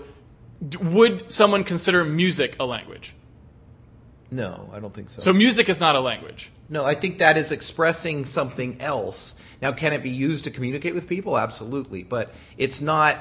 [0.66, 3.14] d- would someone consider music a language?
[4.30, 5.20] no, I don't think so.
[5.22, 6.50] So music is not a language.
[6.68, 9.34] No, I think that is expressing something else.
[9.62, 11.38] Now, can it be used to communicate with people?
[11.38, 12.02] Absolutely.
[12.02, 13.16] But it's not,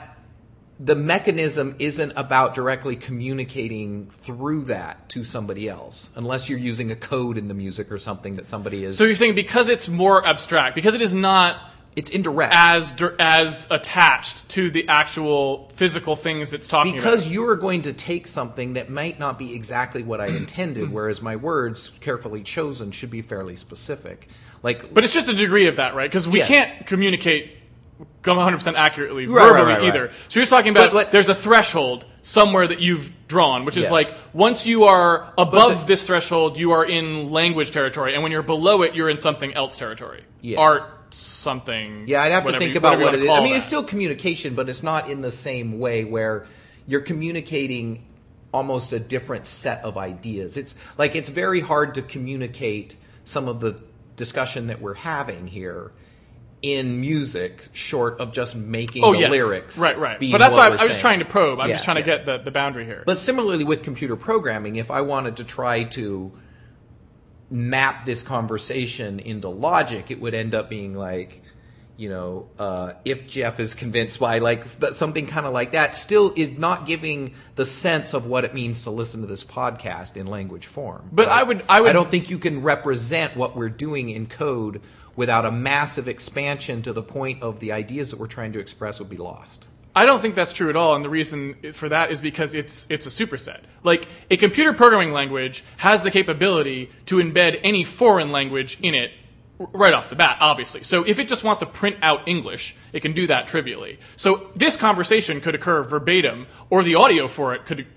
[0.79, 6.95] the mechanism isn't about directly communicating through that to somebody else, unless you're using a
[6.95, 8.97] code in the music or something that somebody is.
[8.97, 11.59] So you're saying because it's more abstract, because it is not
[11.95, 12.53] it's indirect.
[12.55, 17.33] as as attached to the actual physical things it's talking because about.
[17.33, 21.23] you are going to take something that might not be exactly what I intended, whereas
[21.23, 24.27] my words, carefully chosen, should be fairly specific.
[24.61, 26.09] Like, But it's just a degree of that, right?
[26.09, 26.47] Because we Yes.
[26.47, 27.56] can't communicate
[28.23, 29.87] 100% accurately Right, verbally right, right.
[29.87, 30.11] either.
[30.27, 33.83] So you're talking about But- but- there's a threshold somewhere that you've drawn, which is
[33.85, 33.91] Yes.
[33.91, 38.31] like once you are above the- this threshold, you are in language territory, and when
[38.31, 40.21] you're below it, you're in something else territory.
[40.41, 40.59] Yeah.
[40.59, 42.03] Art something.
[42.07, 43.29] Yeah, I'd have to think you- about what it is.
[43.29, 43.57] I mean, that.
[43.57, 46.45] it's still communication, but it's not in the same way where
[46.85, 48.03] you're communicating
[48.53, 50.57] almost a different set of ideas.
[50.57, 53.79] It's like it's very hard to communicate some of the
[54.15, 55.91] discussion that we're having here
[56.61, 59.77] in music short of just making Oh the yes, lyrics.
[59.79, 60.19] right, right.
[60.19, 61.59] But that's why I, I was trying to probe.
[61.59, 63.03] I'm Yeah, just trying to get the, the boundary here.
[63.05, 66.31] But similarly with computer programming, if I wanted to try to
[67.49, 71.41] map this conversation into logic, it would end up being like,
[71.95, 75.95] you know, uh, if Jeff is convinced by like th- something kind of like that,
[75.95, 80.15] still is not giving the sense of what it means to listen to this podcast
[80.17, 81.09] in language form.
[81.11, 84.27] But I would- I would- I don't think you can represent what we're doing in
[84.27, 84.81] code
[85.17, 88.99] without a massive expansion to the point of the ideas that we're trying to express
[88.99, 89.67] would be lost.
[89.93, 92.85] I don't think that's true at all, and the reason for that is because it's
[92.89, 93.61] it's a superset.
[93.83, 99.11] Like a computer programming language has the capability to embed any foreign language in it
[99.57, 100.83] right off the bat, obviously.
[100.83, 103.97] So if it just wants to print out English, it can do that trivially.
[104.15, 107.87] So this conversation could occur verbatim, or the audio for it could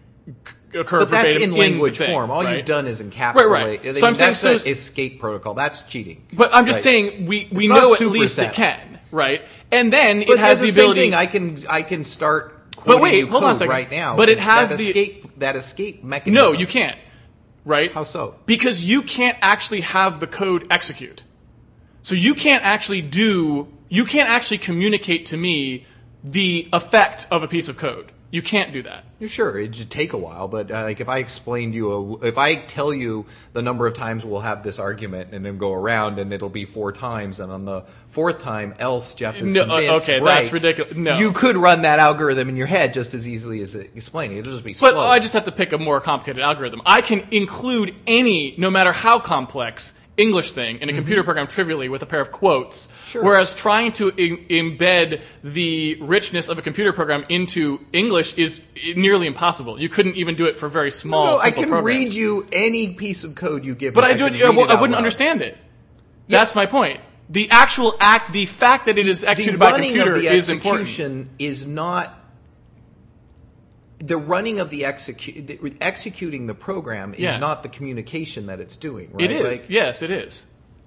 [0.74, 2.30] occur But that's in language thing, form.
[2.30, 2.56] All right?
[2.58, 3.34] you've done is encapsulate.
[3.50, 3.86] Right, right.
[3.86, 5.54] I So I'm mean, saying so- escape protocol.
[5.54, 6.22] That's cheating.
[6.32, 6.82] But I'm just Right.
[6.84, 9.42] saying we, we It's know at least it can, right?
[9.72, 11.00] And then But it has the the ability.
[11.00, 11.14] Same thing.
[11.18, 13.70] I can I can start quoting wait, you hold on a second.
[13.70, 14.16] right now.
[14.16, 16.34] But it has that the- escape that escape mechanism.
[16.34, 16.96] No, you can't.
[17.64, 17.92] Right?
[17.92, 18.36] How so?
[18.46, 21.24] Because you can't actually have the code execute.
[22.02, 25.84] So you can't actually do, you can't actually communicate to me
[26.24, 28.12] the effect of a piece of code.
[28.32, 29.04] You can't do that.
[29.26, 32.26] Sure it should take a while, but uh, like if I explain to you, a,
[32.28, 35.72] if I tell you the number of times we'll have this argument and then go
[35.72, 39.62] around and it'll be four times, and on the fourth time, else Jeff is No,
[39.62, 40.04] uh, convinced.
[40.08, 40.94] okay, right, that's ridiculous.
[40.94, 41.18] No.
[41.18, 44.36] you could run that algorithm in your head just as easily as explaining.
[44.36, 44.40] it.
[44.40, 45.06] It'll just be But slow.
[45.06, 46.80] I just have to pick a more complicated algorithm.
[46.86, 51.88] I can include any, no matter how complex, English thing in a computer program trivially
[51.88, 52.86] with a pair of quotes.
[52.86, 53.06] Mm-hmm.
[53.06, 53.24] Sure.
[53.24, 58.60] Whereas trying to em- embed the richness of a computer program into English is
[58.96, 59.80] nearly impossible.
[59.80, 61.24] You couldn't even do it for very small.
[61.26, 61.86] no, I can programs.
[61.86, 64.00] read you any piece of code you give me.
[64.00, 64.10] But me.
[64.10, 64.98] I, do it, I, w- it I wouldn't loud.
[64.98, 65.56] understand it.
[66.28, 67.00] That's my point.
[67.30, 70.28] The actual act, the fact that it is executed the by a computer of the
[70.28, 70.82] is important.
[70.82, 72.19] execution is not
[74.00, 77.36] the running of the execu- the- executing the program is Yeah.
[77.38, 79.10] not the communication that it's doing.
[79.12, 79.30] Right?
[79.30, 79.62] It is.
[79.62, 80.46] Like, yes, it is.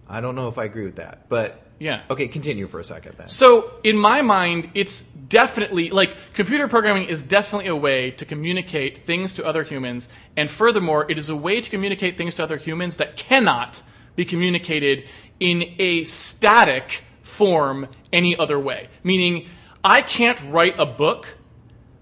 [0.10, 2.02] I don't know if I agree with that, but Yeah.
[2.10, 3.28] Okay, continue for a second then.
[3.28, 8.97] So, in my mind, it's definitely like computer programming is definitely a way to communicate
[8.99, 12.58] things to other humans, and furthermore, it is a way to communicate things to other
[12.58, 13.82] humans that cannot
[14.15, 15.04] be communicated
[15.39, 18.88] in a static form any other way.
[19.04, 19.49] Meaning,
[19.84, 21.36] I can't write a book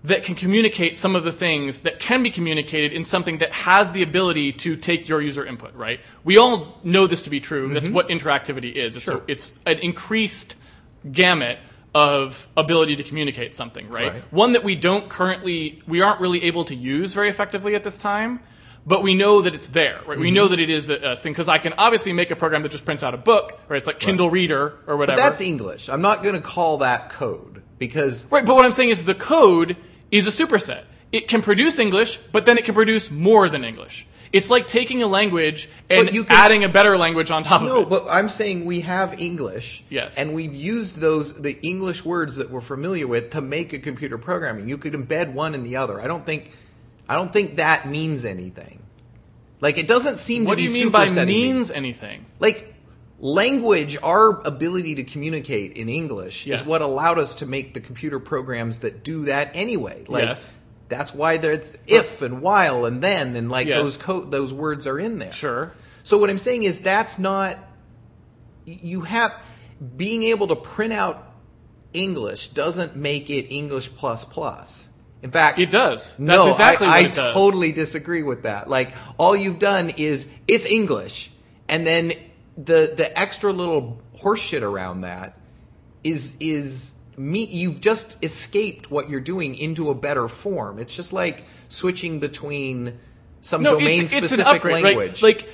[0.03, 3.91] that can communicate some of the things that can be communicated in something that has
[3.91, 5.99] the ability to take your user input, right?
[6.23, 7.71] We all know this to be true.
[7.71, 8.95] That's what interactivity is.
[8.95, 9.17] It's, Sure.
[9.17, 10.55] a, it's an increased
[11.11, 11.59] gamut
[11.93, 14.13] of ability to communicate something, right?
[14.13, 14.23] Right.
[14.33, 17.97] One that we don't currently, we aren't really able to use very effectively at this
[17.97, 18.39] time,
[18.87, 20.11] but we know that it's there, right?
[20.11, 20.21] Mm-hmm.
[20.21, 22.63] We know that it is a, a thing because I can obviously make a program
[22.63, 23.77] that just prints out a book, right?
[23.77, 25.17] It's like Kindle Reader or whatever.
[25.17, 25.89] But that's English.
[25.89, 29.13] I'm not going to call that code because Right, but what I'm saying is the
[29.13, 29.75] code
[30.11, 30.83] is a superset.
[31.11, 34.05] It can produce English, but then it can produce more than English.
[34.31, 37.67] It's like taking a language and you can adding a better language on top no.
[37.67, 37.79] of it.
[37.81, 39.83] No, but I'm saying we have English.
[39.89, 40.17] Yes.
[40.17, 44.17] And we've used those the English words that we're familiar with to make a computer
[44.17, 44.69] programming.
[44.69, 45.99] You could embed one in the other.
[45.99, 46.51] I don't think.
[47.09, 48.81] I don't think that means anything.
[49.59, 52.25] Like it doesn't seem What to do you mean by means anything?
[52.39, 52.70] like
[53.23, 56.61] language our ability to communicate in english Yes.
[56.61, 60.55] is what allowed us to make the computer programs that do that anyway like Yes.
[60.89, 63.77] that's why there's if and while and then and like Yes.
[63.77, 65.71] those co- those words are in there Sure.
[66.01, 67.59] so what i'm saying is that's not
[68.65, 69.33] you have
[69.95, 71.31] being able to print out
[71.93, 74.87] english doesn't make it english plus plus
[75.21, 76.15] in fact It does.
[76.17, 77.33] That's no, exactly I, what I does.
[77.35, 78.67] totally disagree with that.
[78.67, 81.29] Like all you've done is it's English,
[81.69, 82.13] and then
[82.57, 85.37] the the extra little horseshit around that
[86.03, 87.45] is is me.
[87.45, 90.79] You've just escaped what you're doing into a better form.
[90.79, 92.97] It's just like switching between
[93.41, 95.23] some No, domain it's, it's specific an upgrade, language.
[95.23, 95.23] right?
[95.23, 95.49] Like,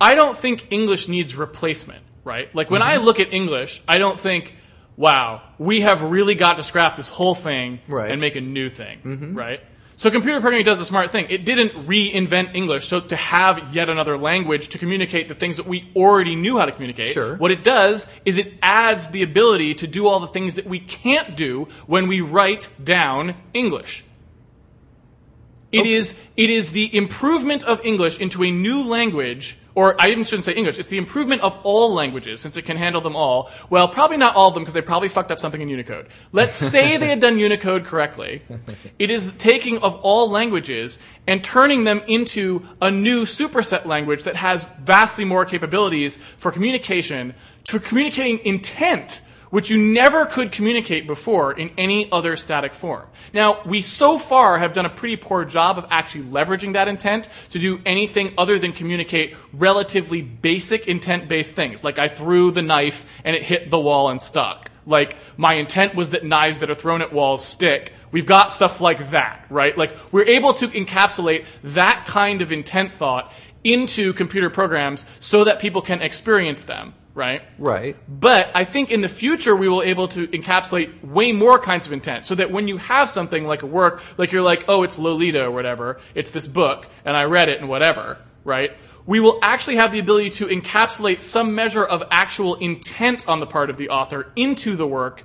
[0.00, 2.52] I don't think English needs replacement, right?
[2.54, 3.04] Like when I Mm-hmm.
[3.04, 4.54] look at English, I don't think,
[4.96, 8.10] "Wow, we have really got to scrap this whole thing Right.
[8.10, 9.60] and make a new thing," right?
[10.02, 11.26] So computer programming does a smart thing.
[11.30, 15.66] It didn't reinvent English so to have yet another language to communicate the things that
[15.66, 17.06] we already knew how to communicate.
[17.06, 17.36] Sure.
[17.36, 20.80] What it does is it adds the ability to do all the things that we
[20.80, 24.02] can't do when we write down English.
[25.70, 30.24] It is it is the improvement of English into a new language, or I even
[30.24, 30.78] shouldn't say English.
[30.78, 33.50] It's the improvement of all languages since it can handle them all.
[33.70, 36.08] Well, probably not all of them because they probably fucked up something in Unicode.
[36.32, 38.42] Let's say they had done Unicode correctly.
[38.98, 44.36] It is taking of all languages and turning them into a new superset language that
[44.36, 47.34] has vastly more capabilities for communication,
[47.66, 49.22] for communicating intent
[49.52, 53.06] which you never could communicate before in any other static form.
[53.34, 57.28] Now, we so far have done a pretty poor job of actually leveraging that intent
[57.50, 61.84] to do anything other than communicate relatively basic intent based things.
[61.84, 64.70] Like I threw the knife and it hit the wall and stuck.
[64.86, 67.92] Like my intent was that knives that are thrown at walls stick.
[68.10, 69.76] We've got stuff like that, right?
[69.76, 73.30] Like we're able to encapsulate that kind of intent thought
[73.64, 77.42] into computer programs so that people can experience them, right?
[77.58, 77.96] right.
[78.08, 81.92] But I think in the future we will able to encapsulate way more kinds of
[81.92, 84.98] intent, so that when you have something like a work, like you're like, oh, it's
[84.98, 88.72] Lolita or whatever, it's this book, and I read it and whatever, right?
[89.04, 93.46] We will actually have the ability to encapsulate some measure of actual intent on the
[93.46, 95.24] part of the author into the work,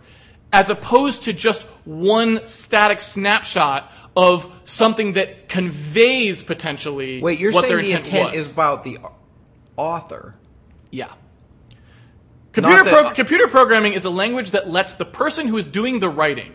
[0.52, 7.65] as opposed to just one static snapshot of something that conveys potentially Wait, you're what
[7.65, 8.47] saying their the intent, intent was.
[8.47, 8.97] is about the
[9.76, 10.34] author.
[10.89, 11.13] Yeah.
[12.62, 16.00] Computer, that- pro- computer programming is a language that lets the person who is doing
[16.00, 16.54] the writing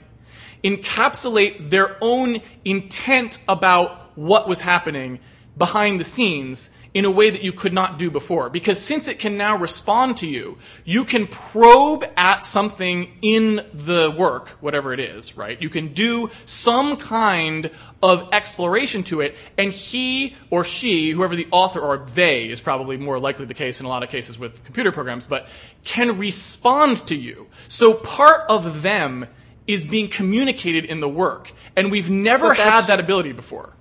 [0.65, 5.19] encapsulate their own intent about what was happening
[5.57, 8.51] behind the scenes in a way that you could not do before.
[8.51, 14.11] Because since it can now respond to you, you can probe at something in the
[14.11, 15.61] work, whatever it is, right?
[15.61, 17.71] You can do some kind
[18.03, 22.97] of exploration to it, and he or she, whoever the author or they is probably
[22.97, 25.49] more likely the case in a lot of cases with computer programs, but
[25.85, 27.47] can respond to you.
[27.69, 29.27] So part of them
[29.67, 33.73] is being communicated in the work, and we've never had that ability before.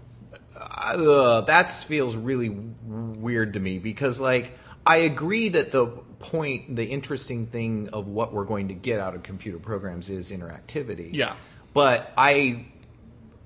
[0.84, 5.88] Uh, that feels really weird to me because like I agree that the
[6.20, 10.32] point, the interesting thing of what we're going to get out of computer programs is
[10.32, 11.10] interactivity.
[11.14, 11.36] Yeah.
[11.74, 12.66] But I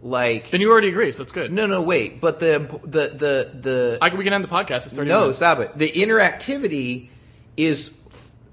[0.01, 1.51] like Then you already agree, so that's good.
[1.51, 4.85] no no wait, but the the the the I, we can end the podcast.
[4.85, 5.37] It's 30 no minutes.
[5.37, 5.77] stop it.
[5.77, 7.09] The interactivity
[7.57, 7.91] is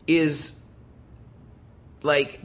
[0.07, 0.55] is
[2.03, 2.41] like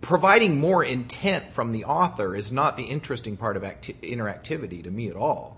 [0.00, 4.90] providing more intent from the author is not the interesting part of acti- interactivity to
[4.90, 5.57] me at all.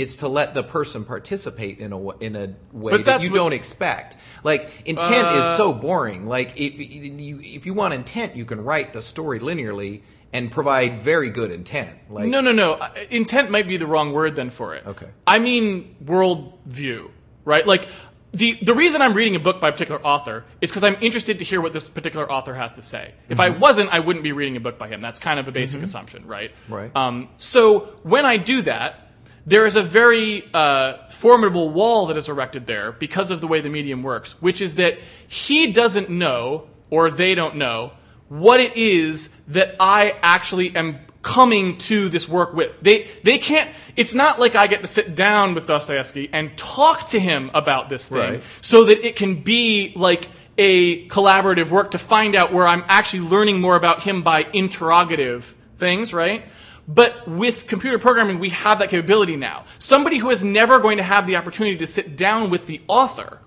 [0.00, 3.52] It's to let the person participate in a in a way But that you don't
[3.52, 4.16] expect.
[4.42, 6.26] Like intent Uh, is so boring.
[6.26, 10.00] Like if you if you want intent, you can write the story linearly
[10.32, 11.98] and provide very good intent.
[12.08, 12.80] Like No, no, no.
[13.10, 14.86] Intent might be the wrong word then for it.
[14.86, 15.08] Okay.
[15.26, 17.10] I mean world view,
[17.44, 17.66] right?
[17.66, 17.86] Like
[18.32, 21.40] the the reason I'm reading a book by a particular author is because I'm interested
[21.40, 23.12] to hear what this particular author has to say.
[23.28, 25.02] If I wasn't, I wouldn't be reading a book by him.
[25.02, 26.52] That's kind of a basic assumption, right?
[26.70, 26.90] Right.
[26.96, 29.09] Um, so when I do that,
[29.46, 33.60] there is a very uh, formidable wall that is erected there because of the way
[33.60, 37.92] the medium works, which is that he doesn't know or they don't know
[38.28, 42.70] what it is that I actually am coming to this work with.
[42.80, 43.70] They they can't.
[43.96, 47.88] It's not like I get to sit down with Dostoevsky and talk to him about
[47.88, 48.42] this thing, Right.
[48.60, 53.20] so that it can be like a collaborative work to find out where I'm actually
[53.28, 56.44] learning more about him by interrogative things, right?
[56.92, 59.64] But with computer programming, we have that capability now.
[59.78, 63.38] Somebody who is never going to have the opportunity to sit down with the author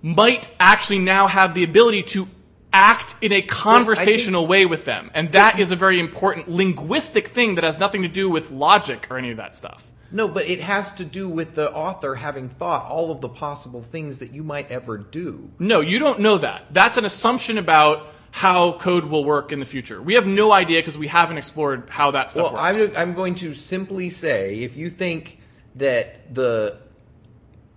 [0.00, 2.26] might actually now have the ability to
[2.72, 5.10] act in a conversational way with them.
[5.12, 9.06] And that is a very important linguistic thing that has nothing to do with logic
[9.10, 9.86] or any of that stuff.
[10.10, 13.82] No, but it has to do with the author having thought all of the possible
[13.82, 15.50] things that you might ever do.
[15.58, 16.66] No, you don't know that.
[16.70, 20.02] That's an assumption about how code will work in the future.
[20.02, 22.80] We have no idea because we haven't explored how that stuff Well, works.
[22.96, 25.38] I'm, I'm going to simply say if you think
[25.76, 26.78] that the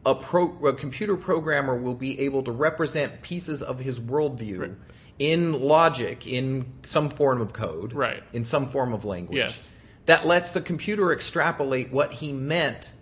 [0.04, 4.72] a, pro, a computer programmer will be able to represent pieces of his worldview Right.
[5.20, 8.24] in logic, in some form of code, Right.
[8.34, 9.70] in some form of language, Yes.
[10.08, 12.94] that lets the computer extrapolate what he meant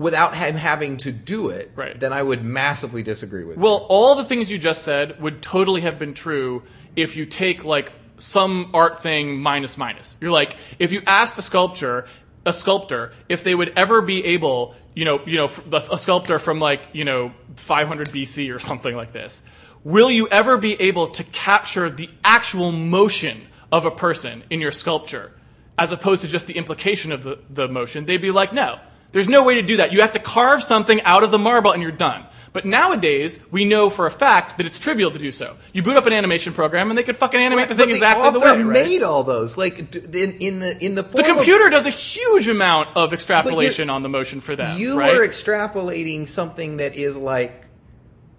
[0.00, 2.00] without him having to do it, Right.
[2.00, 3.62] then I would massively disagree with you.
[3.62, 6.62] Well, all the things you just said would totally have been true
[6.96, 10.16] if you take like some art thing minus minus.
[10.20, 12.06] You're like, if you asked a sculpture,
[12.46, 16.60] a sculptor, if they would ever be able, you know, you know, a sculptor from
[16.60, 19.42] like, you know, 500 BC or something like this,
[19.84, 24.72] will you ever be able to capture the actual motion of a person in your
[24.72, 25.32] sculpture
[25.78, 28.06] as opposed to just the implication of the, the motion?
[28.06, 28.78] They'd be like, no,
[29.12, 29.92] there's no way to do that.
[29.92, 32.24] You have to carve something out of the marble and you're done.
[32.52, 35.56] But nowadays, we know for a fact that it's trivial to do so.
[35.72, 38.28] You boot up an animation program and they could fucking animate the But thing exactly
[38.30, 38.62] the author way.
[38.64, 38.86] right?
[38.88, 41.86] made all those like d- in, in the in the The form of- computer does
[41.86, 44.76] a huge amount of extrapolation on the motion for that.
[44.80, 45.14] You right?
[45.16, 47.66] are extrapolating something that is like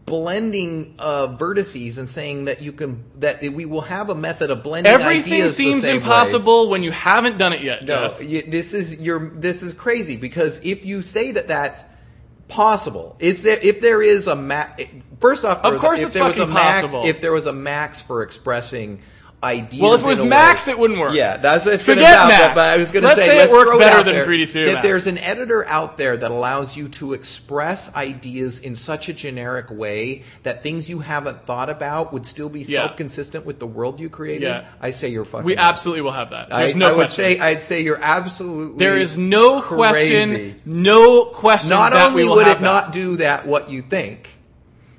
[0.05, 4.63] blending uh, vertices and saying that you can that we will have a method of
[4.63, 5.97] blending Everything seems same way.
[5.97, 7.85] impossible when you haven't done it yet.
[7.85, 11.83] No, you, this is your this is crazy because if you say that that's
[12.47, 14.83] possible, it's there, if there is a max.
[15.19, 17.05] First off, Of course a, if it's there was a fucking max, possible.
[17.05, 19.01] if there was a max for expressing
[19.43, 19.81] ideas.
[19.81, 21.13] Well, if it was max, way- it wouldn't work.
[21.15, 22.29] Yeah, that's it's going to Forget sound.
[22.29, 22.47] Max.
[22.49, 24.25] But, but I was going to say, say it let's worked throw better than there
[24.25, 24.85] 3D Studio That Max.
[24.85, 29.71] there's an editor out there that allows you to express ideas in such a generic
[29.71, 32.81] way that things you haven't thought about would still be Yeah.
[32.85, 34.43] self-consistent with the world you created.
[34.47, 34.65] Yeah.
[34.79, 35.45] I say you're fucking.
[35.45, 35.67] We nuts.
[35.67, 36.53] absolutely will have that.
[36.53, 36.85] I, no.
[36.85, 37.23] I would question.
[37.25, 38.77] say I'd say you're absolutely.
[38.77, 39.75] there is no crazy.
[40.53, 42.61] question, no question Not that only would it that.
[42.61, 44.29] not do that what you think,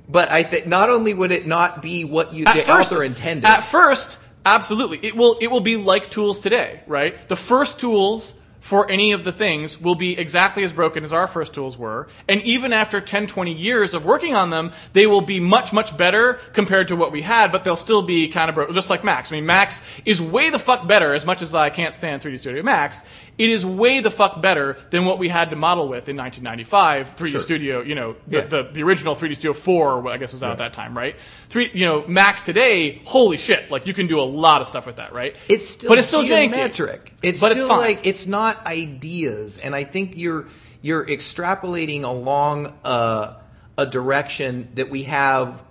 [0.09, 3.05] but I think not only would it not be what you at the first, author
[3.05, 3.45] intended.
[3.49, 5.38] At first, absolutely, it will.
[5.40, 7.16] It will be like tools today, right?
[7.28, 11.26] The first tools for any of the things will be exactly as broken as our
[11.26, 15.20] first tools were, and even after 10, 20 years of working on them, they will
[15.20, 17.51] be much, much better compared to what we had.
[17.51, 19.32] But they'll still be kind of broken, just like Max.
[19.32, 21.12] I mean, Max is way the fuck better.
[21.12, 23.05] As much as I can't stand 3D Studio Max,
[23.43, 27.16] it is way the fuck better than what we had to model with in 1995.
[27.16, 27.40] 3D Sure.
[27.40, 28.45] Studio, you know, the, Yeah.
[28.45, 31.16] the the original 3D Studio 4, I guess was out at that time, right?
[31.49, 33.70] Three, you know, Max today, holy shit!
[33.70, 35.34] Like you can do a lot of stuff with that, right?
[35.49, 36.51] It's still, but it's still janky.
[36.53, 37.14] geometric.
[37.22, 37.80] It's But it's still fine.
[37.80, 40.47] like it's not ideas, and I think you're
[40.80, 43.36] you're extrapolating along a,
[43.78, 45.62] a direction that we have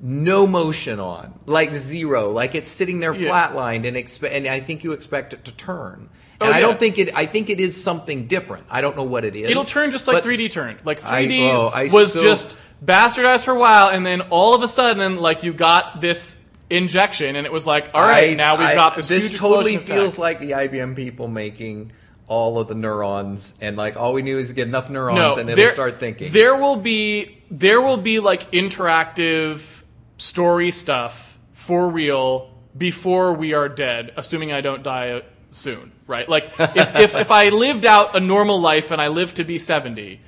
[0.00, 3.30] no motion on, like zero, like it's sitting there Yeah.
[3.30, 6.08] flatlined, and expe- and I think you expect it to turn.
[6.40, 7.14] Oh, And I don't think it.
[7.16, 8.64] I think it is something different.
[8.70, 9.50] I don't know what it is.
[9.50, 10.84] It'll turn just like but 3D turned.
[10.84, 14.62] Like 3D oh, I was so- just bastardized for a while, and then all of
[14.62, 16.38] a sudden, like you got this
[16.70, 19.08] injection, and it was like, all right, I- now we've I- got this.
[19.08, 20.18] This totally feels effect.
[20.18, 21.90] like the IBM people making
[22.28, 25.40] all of the neurons, and like all we need is to get enough neurons, no,
[25.40, 26.30] and it'll there, start thinking.
[26.32, 29.82] There will be there will be like interactive
[30.18, 36.28] story stuff for real before we are dead, assuming I don't die soon, right?
[36.28, 39.58] Like if, if if I lived out a normal life and I lived to be
[39.58, 40.20] seventy.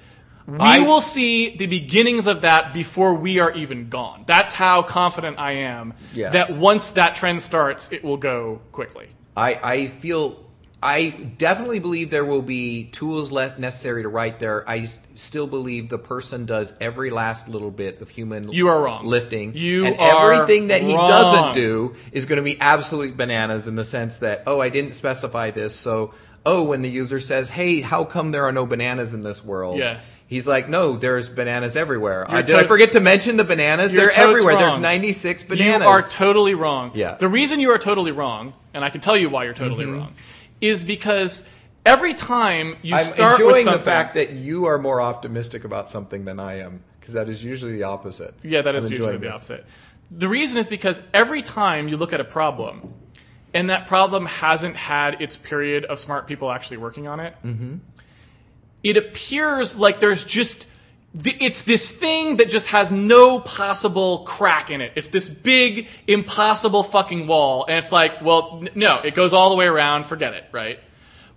[0.46, 4.24] We I- will see the beginnings of that before we are even gone.
[4.26, 6.30] That's how confident I am Yeah.
[6.30, 9.08] that once that trend starts, it will go quickly.
[9.36, 10.44] I, I feel
[10.82, 14.68] I definitely believe there will be tools left necessary to write there.
[14.68, 18.80] I s- still believe the person does every last little bit of human You are
[18.80, 19.04] wrong.
[19.04, 19.54] lifting.
[19.54, 21.08] You and are everything that he wrong.
[21.08, 24.92] doesn't do is going to be absolute bananas in the sense that oh I didn't
[24.92, 26.14] specify this so
[26.46, 29.78] oh when the user says hey how come there are no bananas in this world
[29.78, 29.98] Yeah.
[30.26, 32.24] He's like, no, there's bananas everywhere.
[32.24, 33.90] Did I forget to mention the bananas?
[33.90, 34.56] They're everywhere.
[34.56, 35.82] There's 96 bananas.
[35.84, 36.92] You are totally wrong.
[36.94, 37.16] Yeah.
[37.16, 39.98] The reason you are totally wrong, and I can tell you why you're totally mm-hmm.
[39.98, 40.14] wrong,
[40.60, 41.44] is because
[41.86, 42.94] every time you Mm-hmm.
[42.94, 46.38] I'm start with enjoying something, the fact that you are more optimistic about something than
[46.40, 48.34] I am, because that is usually the opposite.
[48.42, 49.34] yeah, that is usually enjoying the this.
[49.34, 49.66] opposite.
[50.10, 52.94] The reason is because every time you look at a problem,
[53.54, 57.34] and that problem hasn't had its period of smart people actually working on it,
[58.82, 60.66] it appears like there's just
[61.12, 64.92] it's this thing that just has no possible crack in it.
[64.94, 69.50] It's this big, impossible fucking wall, and it's like, well, n- no, it goes all
[69.50, 70.06] the way around.
[70.06, 70.78] Forget it, right?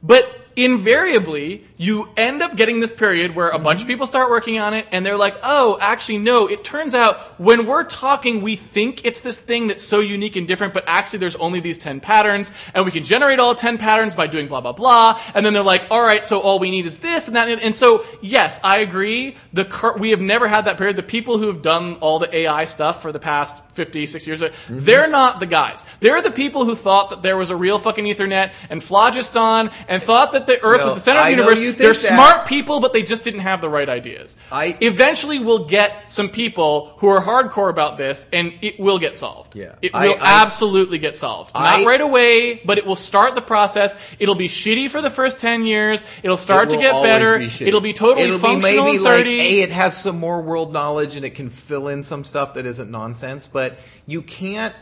[0.04, 3.94] But invariably, you end up getting this period where a bunch of mm-hmm.
[3.94, 7.66] people start working on it, and they're like, oh, actually, no, it turns out when
[7.66, 11.36] we're talking, we think it's this thing that's so unique and different, but actually there's
[11.36, 14.72] only these 10 patterns, and we can generate all 10 patterns by doing blah, blah,
[14.72, 15.20] blah.
[15.34, 17.48] And then they're like, all right, so all we need is this and that.
[17.48, 19.36] And so, yes, I agree.
[19.52, 20.96] The we have never had that period.
[20.96, 24.42] The people who have done all the AI stuff for the past 50, 60 years,
[24.42, 24.80] mm-hmm.
[24.80, 25.86] they're not the guys.
[26.00, 30.02] They're the people who thought that there was a real fucking Ethernet and phlogiston and
[30.02, 31.60] thought that the Earth No, was the center of the universe.
[31.60, 31.96] They're that.
[31.96, 34.38] smart people, but they just didn't have the right ideas.
[34.52, 39.16] I- Eventually, we'll get some people who are hardcore about this, and it will get
[39.16, 39.56] solved.
[39.56, 39.76] Yeah.
[39.82, 41.54] It I- will I- absolutely get solved.
[41.54, 43.96] Not right away, but it will start the process.
[44.20, 46.04] It'll be shitty for the first 10 years.
[46.24, 47.40] It'll start It to get better.
[47.40, 47.50] be.
[47.68, 49.38] It'll be totally It'll functional be maybe in 30.
[49.38, 52.54] like, hey, it has some more world knowledge and it can fill in some stuff
[52.56, 53.48] that isn't nonsense.
[53.48, 53.78] But
[54.08, 54.74] you can't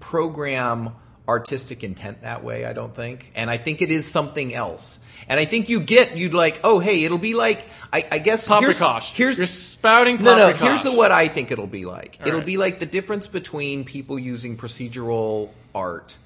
[0.00, 0.90] program
[1.28, 2.64] artistic intent that way.
[2.66, 4.98] I don't think, and I think it is something else.
[5.28, 8.46] And I think you get you'd like, oh, hey, it'll be like, I, I guess
[8.46, 9.14] here's, Paprikash.
[9.14, 10.52] here's You're spouting no, no.
[10.52, 12.18] Here's the what I think it'll be like.
[12.20, 12.46] it'll right.
[12.46, 16.16] be like the difference between people using procedural art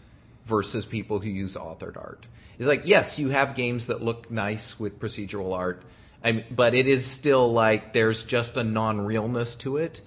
[0.45, 2.27] versus people who use authored art.
[2.59, 5.83] Is like yes, you have games that look nice with procedural art,
[6.25, 10.01] I mean, but it is still like there's just a non-realness to it.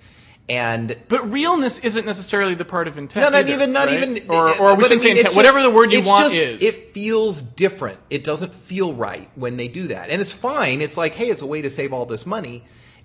[0.50, 3.24] And But realness isn't necessarily the part of intent.
[3.24, 4.02] no, not either, even, not right?
[4.02, 5.36] even, or, or we but I should say intent.
[5.36, 6.64] Whatever just- the word you want just- is.
[6.64, 8.00] It feels different.
[8.10, 10.82] It doesn't feel right when they do that, and it's fine.
[10.82, 12.64] It's like, hey, it's a way to save all this money,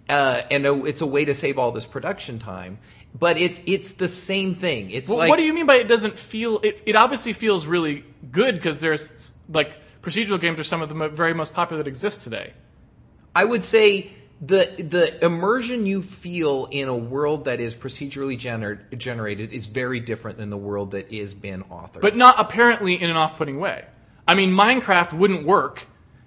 [0.08, 2.78] uh, and a, it's a way to save all this production time.
[3.16, 4.90] But it's it's the same thing.
[4.90, 6.58] It's Well, like what do you mean by it doesn't feel?
[6.62, 11.08] It, it obviously feels really good because there's like procedural games are some of the
[11.10, 12.54] very most popular that exist today.
[13.36, 14.10] I would say
[14.46, 20.00] the the immersion you feel in a world that is procedurally gener- generated is very
[20.00, 22.00] different than the world that is been authored.
[22.00, 23.84] but not apparently in an off-putting way.
[24.26, 25.86] I mean, Minecraft wouldn't work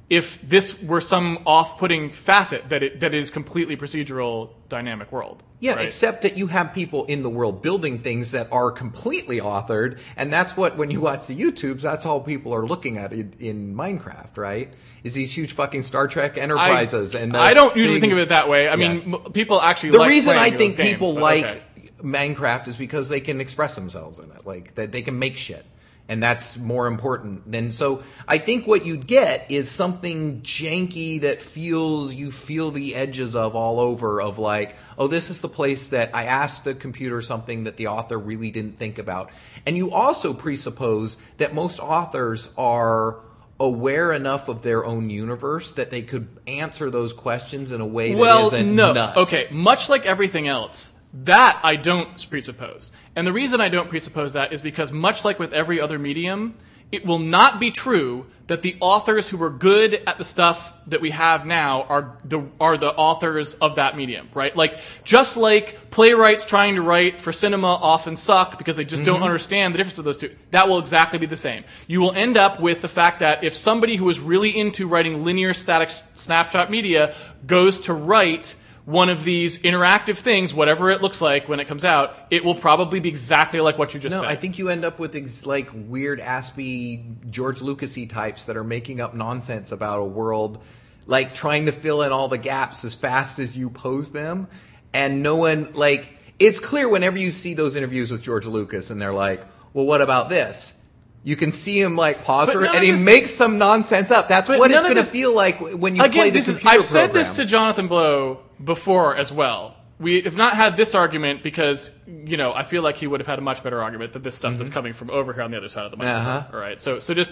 [0.09, 5.43] if this were some off-putting facet that it that it is completely procedural dynamic world.
[5.59, 5.85] Yeah, right?
[5.85, 10.31] except that you have people in the world building things that are completely authored, and
[10.31, 13.73] that's what when you watch the YouTubes, that's all people are looking at in, in
[13.75, 14.71] Minecraft, right?
[15.03, 18.13] Is these huge fucking Star Trek I, enterprises and the I don't usually things- think
[18.13, 18.67] of it that way.
[18.67, 18.93] I Yeah.
[18.93, 21.61] mean, m- people actually The like reason I think games, people like okay.
[22.03, 25.65] Minecraft is because they can express themselves in it, like that they can make shit,
[26.07, 27.71] and that's more important than.
[27.71, 33.35] So I think what you'd get is something janky that feels you feel the edges
[33.35, 37.21] of all over of like, oh, this is the place that I asked the computer
[37.21, 39.31] something that the author really didn't think about,
[39.65, 43.19] and you also presuppose that most authors are
[43.59, 48.11] aware enough of their own universe that they could answer those questions in a way
[48.11, 48.93] that well, isn't no.
[48.93, 49.17] nuts.
[49.17, 52.91] Okay, much like everything else, that I don't presuppose.
[53.17, 56.53] And the reason I don't presuppose that is because, much like with every other medium,
[56.91, 61.01] it will not be true that the authors who were good at the stuff that
[61.01, 64.55] we have now are the are the authors of that medium, right?
[64.55, 69.15] Like just like playwrights trying to write for cinema often suck because they just don't
[69.15, 69.23] mm-hmm.
[69.23, 70.35] understand the difference of those two.
[70.51, 71.63] That will exactly be the same.
[71.87, 75.23] You will end up with the fact that if somebody who is really into writing
[75.23, 77.15] linear static snapshot media
[77.47, 78.55] goes to write
[78.87, 82.55] one of these interactive things, whatever it looks like when it comes out, it will
[82.55, 84.21] probably be exactly like what you just said.
[84.21, 84.31] No, said.
[84.31, 88.63] I think you end up with ex- like weird Aspie George Lucasy types that are
[88.63, 90.63] making up nonsense about a world,
[91.05, 94.47] like trying to fill in all the gaps as fast as you pose them,
[94.93, 96.07] and no one like.
[96.39, 100.01] It's clear whenever you see those interviews with George Lucas, and they're like, "Well, what
[100.01, 100.81] about this?"
[101.23, 104.29] You can see him like pause for, and he this- makes some nonsense up.
[104.29, 106.83] That's what it's going to feel like when you play the this is, computer I've
[106.83, 107.45] said this to.
[107.45, 109.75] Jonathan Blow before as well.
[109.99, 113.27] We have not had this argument because, you know, I feel like he would have
[113.27, 115.57] had a much better argument that this stuff that's coming from over here on the
[115.57, 116.21] other side of the microphone.
[116.21, 116.37] Mm-hmm.
[116.37, 116.55] Uh-huh.
[116.55, 116.79] All right.
[116.79, 117.31] So, so just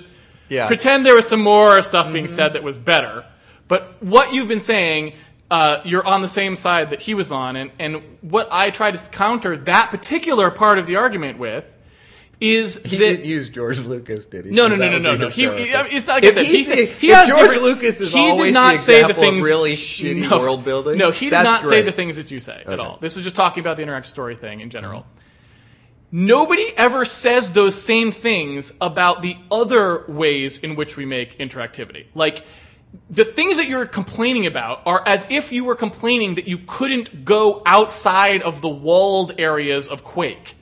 [0.49, 0.61] Yeah.
[0.61, 0.67] Mm-hmm.
[0.69, 3.23] pretend there was some more stuff being said that was better.
[3.67, 5.13] But what you've been saying,
[5.51, 7.55] uh, you're on the same side that he was on.
[7.55, 11.65] And, and what I try to counter that particular part of the argument with
[12.39, 14.51] is He that didn't use George Lucas, did he?
[14.51, 15.29] no, no, no, no, no, no.
[15.29, 16.45] He, he- I mean, it's not like I said.
[16.45, 19.45] He, said, he has George Lucas is he always did not the say the things
[19.45, 22.63] really shitty no, world building, No, he did not say the things that you say
[22.65, 22.97] at all.
[22.99, 25.05] This was just talking about the interactive story thing in general.
[26.11, 32.05] Nobody ever says those same things about the other ways in which we make interactivity.
[32.13, 32.43] Like,
[33.09, 37.25] the things that you're complaining about are as if you were complaining that you couldn't
[37.25, 40.54] go outside of the walled areas of Quake.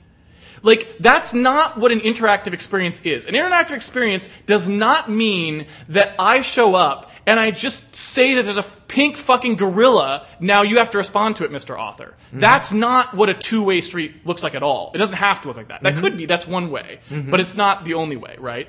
[0.64, 3.26] Like, that's not what an interactive experience is.
[3.26, 8.44] An interactive experience does not mean that I show up and I just say that
[8.44, 11.78] there's a pink fucking gorilla, now you have to respond to it, Mr.
[11.78, 12.14] Author.
[12.28, 12.40] Mm-hmm.
[12.40, 14.90] That's not what a two-way street looks like at all.
[14.94, 15.82] It doesn't have to look like that.
[15.82, 16.02] That mm-hmm.
[16.02, 17.30] could be, that's one way, mm-hmm.
[17.30, 18.68] but it's not the only way, right?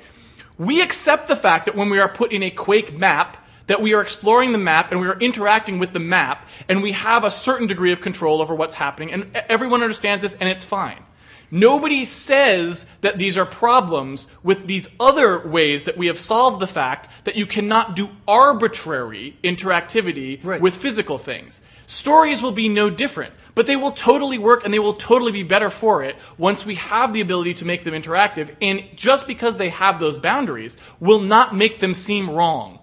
[0.57, 3.37] We accept the fact that when we are put in a Quake map,
[3.67, 6.91] that we are exploring the map and we are interacting with the map and we
[6.93, 10.63] have a certain degree of control over what's happening and everyone understands this and it's
[10.63, 11.03] fine.
[11.55, 16.67] Nobody says that these are problems with these other ways that we have solved the
[16.67, 20.59] fact that you cannot do arbitrary interactivity Right.
[20.59, 21.61] with physical things.
[21.87, 25.43] Stories will be no different, but they will totally work and they will totally be
[25.43, 28.49] better for it once we have the ability to make them interactive.
[28.61, 32.79] And just because they have those boundaries will not make them seem wrong.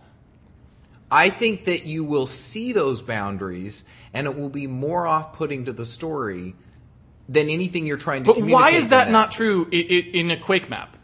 [1.10, 5.66] I think that you will see those boundaries and it will be more off putting
[5.66, 6.54] to the story
[7.28, 8.40] than anything you're trying to do.
[8.40, 10.96] But why is that in not true in a Quake map?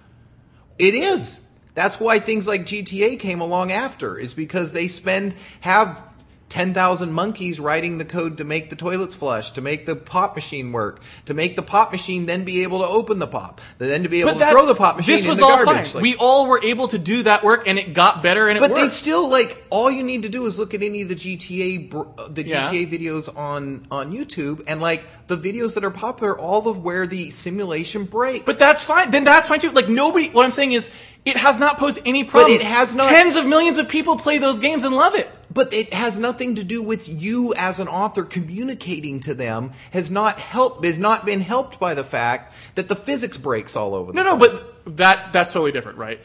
[0.79, 1.47] It is.
[1.75, 6.03] That's why things like GTA came along after, is because they spend have
[6.49, 10.35] ten thousand monkeys writing the code to make the toilets flush, to make the pop
[10.35, 14.03] machine work, to make the pop machine then be able to open the pop, then
[14.03, 15.89] to be able But to throw the pop machine this in was the all garbage.
[15.89, 15.95] fine.
[15.97, 18.61] Like- we all were able to do that work, and it got better, and it
[18.61, 21.15] but they still like all you need to do is look at any of the
[21.17, 22.71] GTA br- uh, the Yeah.
[22.71, 27.07] GTA videos on on YouTube and like the videos that are popular, all of where
[27.07, 28.45] the simulation breaks.
[28.47, 29.11] But that's fine.
[29.11, 29.71] Then that's fine too.
[29.73, 30.31] Like nobody.
[30.31, 30.91] What I'm saying is,
[31.27, 32.53] it has not posed any problem.
[32.55, 35.31] it has not- Tens of millions of people play those games and love it.
[35.51, 39.73] But it has nothing to do with you as an author communicating to them.
[39.93, 40.85] Has not helped.
[40.85, 44.13] Has not been helped by the fact that the physics breaks all over.
[44.13, 44.61] No, the no, place.
[44.85, 46.21] but that that's totally different, right?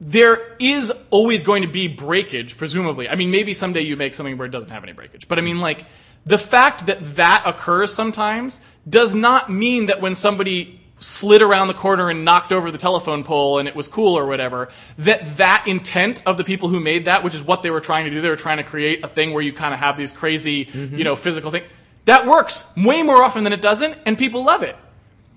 [0.00, 3.08] There is always going to be breakage, presumably.
[3.08, 5.26] I mean, maybe someday you make something where it doesn't have any breakage.
[5.26, 5.84] But I mean, like,
[6.24, 11.74] the fact that that occurs sometimes does not mean that when somebody slid around the
[11.74, 14.68] corner and knocked over the telephone pole and it was cool or whatever,
[14.98, 18.04] that that intent of the people who made that, which is what they were trying
[18.04, 20.12] to do, they were trying to create a thing where you kind of have these
[20.12, 20.98] crazy, you mm-hmm.
[20.98, 21.64] know, physical thing.
[22.06, 24.76] That works way more often than it doesn't, and people love it.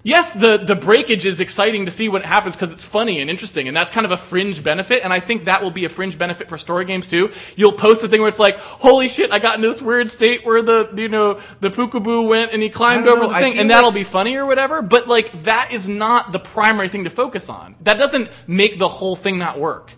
[0.04, 3.68] Yes, the, the breakage is exciting to see what happens because it's funny and interesting,
[3.68, 6.18] and that's kind of a fringe benefit, and I think that will be a fringe
[6.18, 7.32] benefit for story games too.
[7.56, 10.44] You'll post a thing where it's like, holy shit, I got into this weird state
[10.44, 13.60] where the, you know, the Pookaboo went and he climbed over know, the I thing,
[13.60, 17.12] and that'll be funny or whatever, but like, that is not the primary thing to
[17.12, 17.76] focus on.
[17.82, 19.94] That doesn't make the whole thing not work.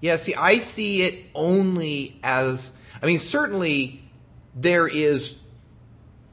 [0.00, 2.72] Yeah, see, I see it only as.
[3.00, 4.02] I mean, certainly
[4.54, 5.40] there is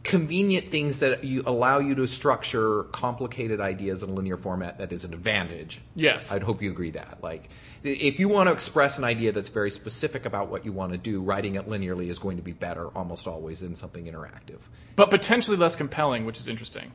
[0.05, 4.93] convenient things that you allow you to structure complicated ideas in a linear format that
[4.93, 5.81] is an advantage.
[5.95, 6.31] Yes.
[6.31, 7.17] I'd hope you agree that.
[7.23, 7.49] Like,
[7.83, 10.97] if you want to express an idea that's very specific about what you want to
[10.97, 14.61] do, writing it linearly is going to be better almost always than something interactive.
[14.95, 16.91] but potentially less compelling, which is interesting.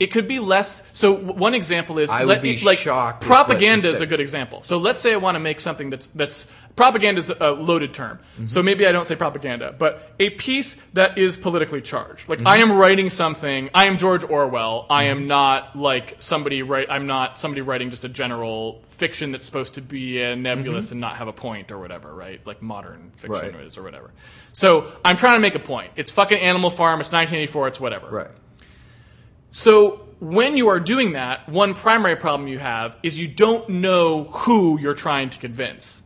[0.00, 0.82] It could be less.
[0.92, 4.62] So one example is I would let- be like shocked propaganda is a good example.
[4.62, 8.18] So let's say I want to make something that's that's propaganda is a loaded term.
[8.34, 8.46] Mm-hmm.
[8.46, 12.28] So maybe I don't say propaganda, but a piece that is politically charged.
[12.28, 12.48] Like Mm-hmm.
[12.48, 13.70] I am writing something.
[13.74, 14.86] I am George Orwell.
[14.90, 16.88] I am not like somebody write.
[16.90, 21.00] I'm not somebody writing just a general fiction that's supposed to be uh, nebulous and
[21.00, 22.14] not have a point or whatever.
[22.14, 22.44] Right?
[22.46, 23.56] Like modern fiction Mm-hmm.
[23.56, 23.66] Right.
[23.66, 24.10] is or whatever.
[24.52, 25.92] So I'm trying to make a point.
[25.96, 27.00] It's fucking Animal Farm.
[27.00, 27.68] It's 1984.
[27.68, 28.08] It's whatever.
[28.08, 28.30] Right.
[29.50, 34.24] So when you are doing that, one primary problem you have is you don't know
[34.24, 36.02] who you're trying to convince.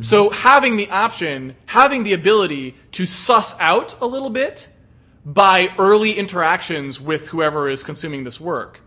[0.00, 4.68] So having the option, having the ability to suss out a little bit
[5.24, 8.80] by early interactions with whoever is consuming this work,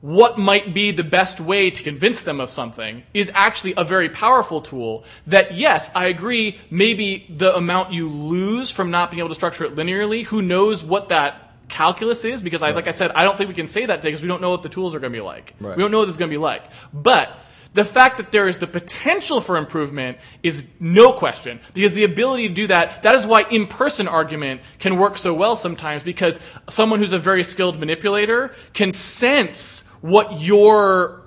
[0.00, 4.08] what might be the best way to convince them of something is actually a very
[4.08, 9.30] powerful tool that yes, I agree, maybe the amount you lose from not being able
[9.30, 13.10] to structure it linearly, who knows what that calculus is because I like I said,
[13.12, 14.94] I don't think we can say that today because we don't know what the tools
[14.94, 15.54] are going to be like.
[15.60, 15.76] Right.
[15.76, 16.62] We don't know what this is going to be like.
[16.92, 17.36] But
[17.76, 22.48] the fact that there is the potential for improvement is no question because the ability
[22.48, 26.98] to do that that is why in-person argument can work so well sometimes because someone
[26.98, 31.22] who's a very skilled manipulator can sense what your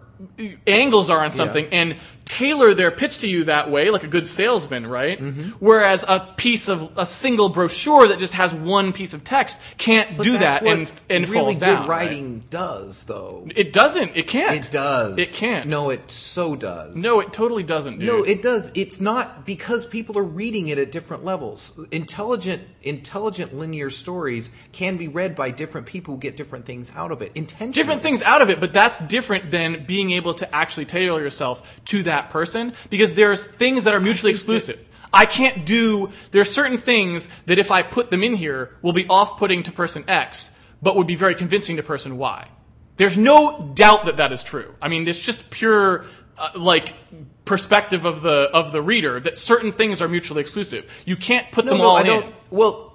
[0.68, 1.96] angles are on something and
[2.30, 5.50] tailor their pitch to you that way like a good salesman right Mm-hmm.
[5.60, 10.16] whereas a piece of a single brochure that just has one piece of text can't
[10.16, 12.06] But do that and and really falls good down right?
[12.08, 13.48] writing does, though.
[13.56, 15.18] it doesn't it can't It does.
[15.18, 16.96] it can't No, it so does.
[16.96, 18.08] no, it totally doesn't, dude.
[18.08, 18.72] No, it does.
[18.76, 21.80] It's not because people are reading it at different levels.
[21.92, 27.12] Intelligent, intelligent linear stories can be read by different people who get different things out
[27.12, 27.32] of it.
[27.34, 27.74] Intentionally.
[27.74, 31.80] different things out of it, but that's different than being able to actually tailor yourself
[31.86, 34.80] to that person because there's things that are mutually exclusive.
[35.14, 38.94] I can't do, there are certain things that if I put them in here will
[38.94, 40.52] be off-putting to person X,
[40.82, 42.48] but would be very convincing to person Y.
[42.98, 44.76] There's no doubt that that is true.
[44.82, 46.06] I mean, it's just pure,
[46.38, 46.94] uh, like,
[47.46, 50.92] perspective of the, of the reader that certain things are mutually exclusive.
[51.06, 52.06] You can't put No, them no, all I in.
[52.08, 52.36] don't.
[52.52, 52.94] Well,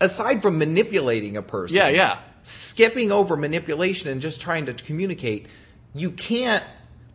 [0.00, 2.18] aside from manipulating a person, Yeah, yeah.
[2.42, 5.46] skipping over manipulation and just trying to communicate,
[5.94, 6.62] you can't.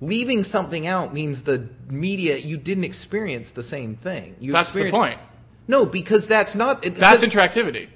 [0.02, 4.36] Leaving something out means the media you didn't experience the same thing.
[4.40, 5.20] You That's the point.
[5.68, 6.82] No, because that's not.
[6.84, 7.90] That's interactivity.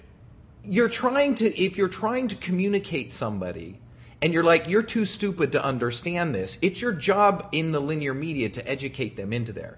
[0.64, 1.46] you're trying to.
[1.60, 3.80] If you're trying to communicate somebody,
[4.22, 6.58] and you're like, you're too stupid to understand this.
[6.62, 9.78] It's your job in the linear media to educate them into there.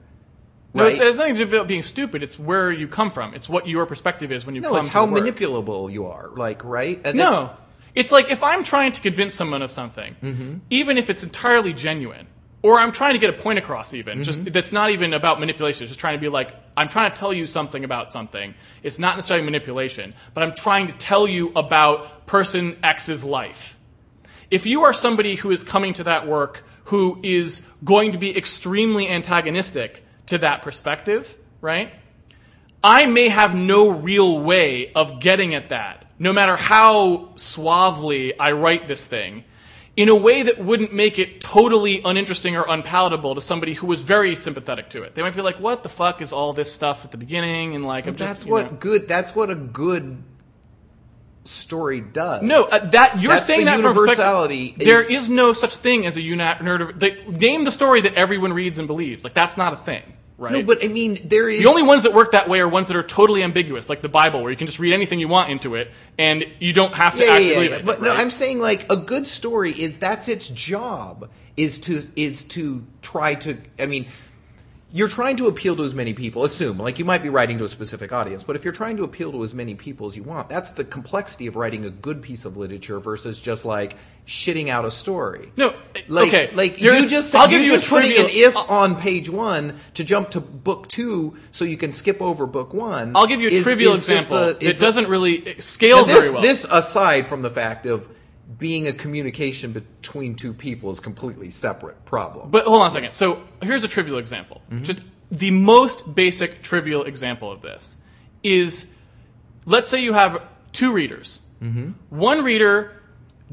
[0.73, 1.07] No, it's, Right?
[1.07, 2.21] it's nothing to do about being stupid.
[2.21, 3.33] It's where you come from.
[3.33, 6.29] It's what your perspective is when you No, come it's to how manipulable you are.
[6.35, 6.97] Like, right?
[7.05, 7.51] And that's- No.
[7.95, 10.57] It's like if I'm trying to convince someone of something, Mm-hmm.
[10.69, 12.27] even if it's entirely genuine,
[12.61, 14.23] or I'm trying to get a point across, even Mm-hmm.
[14.23, 15.83] just that's not even about manipulation.
[15.85, 18.53] It's just trying to be like I'm trying to tell you something about something.
[18.83, 23.77] It's not necessarily manipulation, but I'm trying to tell you about person X's life.
[24.51, 28.37] If you are somebody who is coming to that work who is going to be
[28.37, 31.91] extremely antagonistic to that perspective, right?
[32.83, 38.51] I may have no real way of getting at that, no matter how suavely I
[38.53, 39.43] write this thing,
[39.97, 44.01] in a way that wouldn't make it totally uninteresting or unpalatable to somebody who was
[44.01, 45.15] very sympathetic to it.
[45.15, 47.85] They might be like, "What the fuck is all this stuff at the beginning?" And
[47.85, 49.07] like, I'm just that's you what know- good.
[49.07, 50.21] That's what a good
[51.45, 52.41] story does.
[52.41, 56.05] No, uh, that you're That's saying that from universality There is- is no such thing
[56.05, 56.99] as a uni- nerd.
[56.99, 59.23] They, name the story that everyone reads and believes.
[59.23, 60.01] Like that's not a thing,
[60.37, 60.53] right?
[60.53, 62.87] no, but I mean, there is The only ones that work that way are ones
[62.87, 65.49] that are totally ambiguous, like the Bible, where you can just read anything you want
[65.49, 67.77] into it, and you don't have to yeah, actually yeah, believe yeah.
[67.77, 67.85] it.
[67.85, 68.13] But no.
[68.13, 73.35] I'm saying like a good story is that's its job is to is to try
[73.35, 73.57] to.
[73.79, 74.07] I mean.
[74.95, 76.45] You're trying to appeal to as many people.
[76.45, 79.03] Assume, like, you might be writing to a specific audience, but if you're trying to
[79.03, 82.21] appeal to as many people as you want, that's the complexity of writing a good
[82.21, 85.51] piece of literature versus just like shitting out a story.
[85.57, 85.73] no.
[86.07, 88.27] Like, okay, like you just I'll give you just a putting trivial.
[88.47, 92.45] an if on page one to jump to book two, so you can skip over
[92.45, 93.11] book one.
[93.15, 96.31] I'll give you a is- trivial is example a- a- doesn't really scale this, very
[96.31, 96.41] well.
[96.41, 98.07] This aside from the fact of
[98.57, 102.51] being a communication between two people is completely separate problem.
[102.51, 103.13] But hold on a second.
[103.13, 104.61] So here's a trivial example.
[104.69, 104.83] Mm-hmm.
[104.83, 107.97] Just the most basic trivial example of this
[108.43, 108.93] is
[109.65, 110.41] let's say you have
[110.71, 111.41] two readers.
[111.61, 111.91] Mm-hmm.
[112.09, 112.93] One reader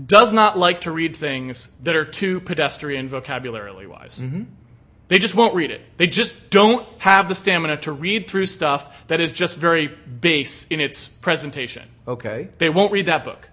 [0.05, 4.21] does not like to read things that are too pedestrian vocabulary wise.
[4.21, 4.45] Mm-hmm.
[5.09, 5.83] They just won't read it.
[5.99, 10.67] They just don't have the stamina to read through stuff that is just very base
[10.69, 11.89] in its presentation.
[12.09, 12.49] okay.
[12.59, 13.49] They won't read that book.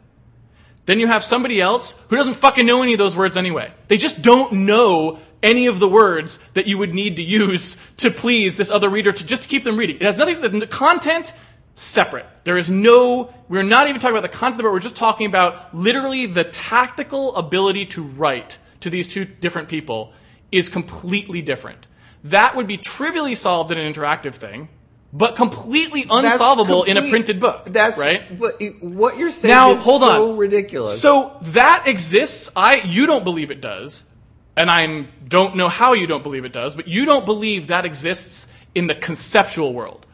[0.90, 3.72] Then you have somebody else who doesn't fucking know any of those words anyway.
[3.90, 8.10] They just don't know any of the words that you would need to use to
[8.10, 9.98] please this other reader to just to keep them reading.
[9.98, 11.36] It has nothing to do with the content
[11.76, 12.26] separate.
[12.44, 15.76] There is no we're not even talking about the content but we're just talking about
[15.76, 20.12] literally the tactical ability to write to these two different people
[20.52, 21.86] is completely different.
[22.24, 24.70] That would be trivially solved in an interactive thing,
[25.12, 27.66] but completely unsolvable in a printed book.
[27.66, 28.38] That's right.
[28.38, 30.38] But what you're saying Now, is hold so on.
[30.38, 31.02] ridiculous.
[31.02, 32.52] So that exists.
[32.56, 34.06] I you don't believe it does,
[34.56, 37.86] and I don't know how you don't believe it does, but you don't believe that
[37.86, 40.06] exists in the conceptual world.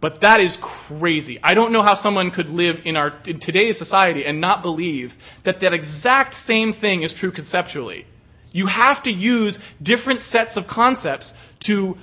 [0.00, 1.38] But that is crazy.
[1.42, 5.18] I don't know how someone could live in our in today's society and not believe
[5.42, 8.06] that that exact same thing is true conceptually.
[8.50, 11.98] You have to use different sets of concepts to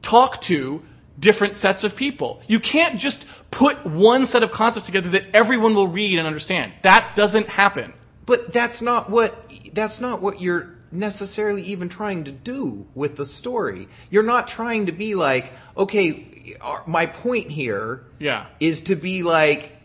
[0.00, 0.82] talk to
[1.22, 2.42] different sets of people.
[2.46, 6.72] You can't just put one set of concepts together that everyone will read and understand.
[6.82, 7.94] That doesn't happen.
[8.26, 13.24] But that's not what that's not what you're necessarily even trying to do with the
[13.24, 13.88] story.
[14.10, 18.46] You're not trying to be like, okay, uh, my point here Yeah.
[18.60, 19.76] is to be like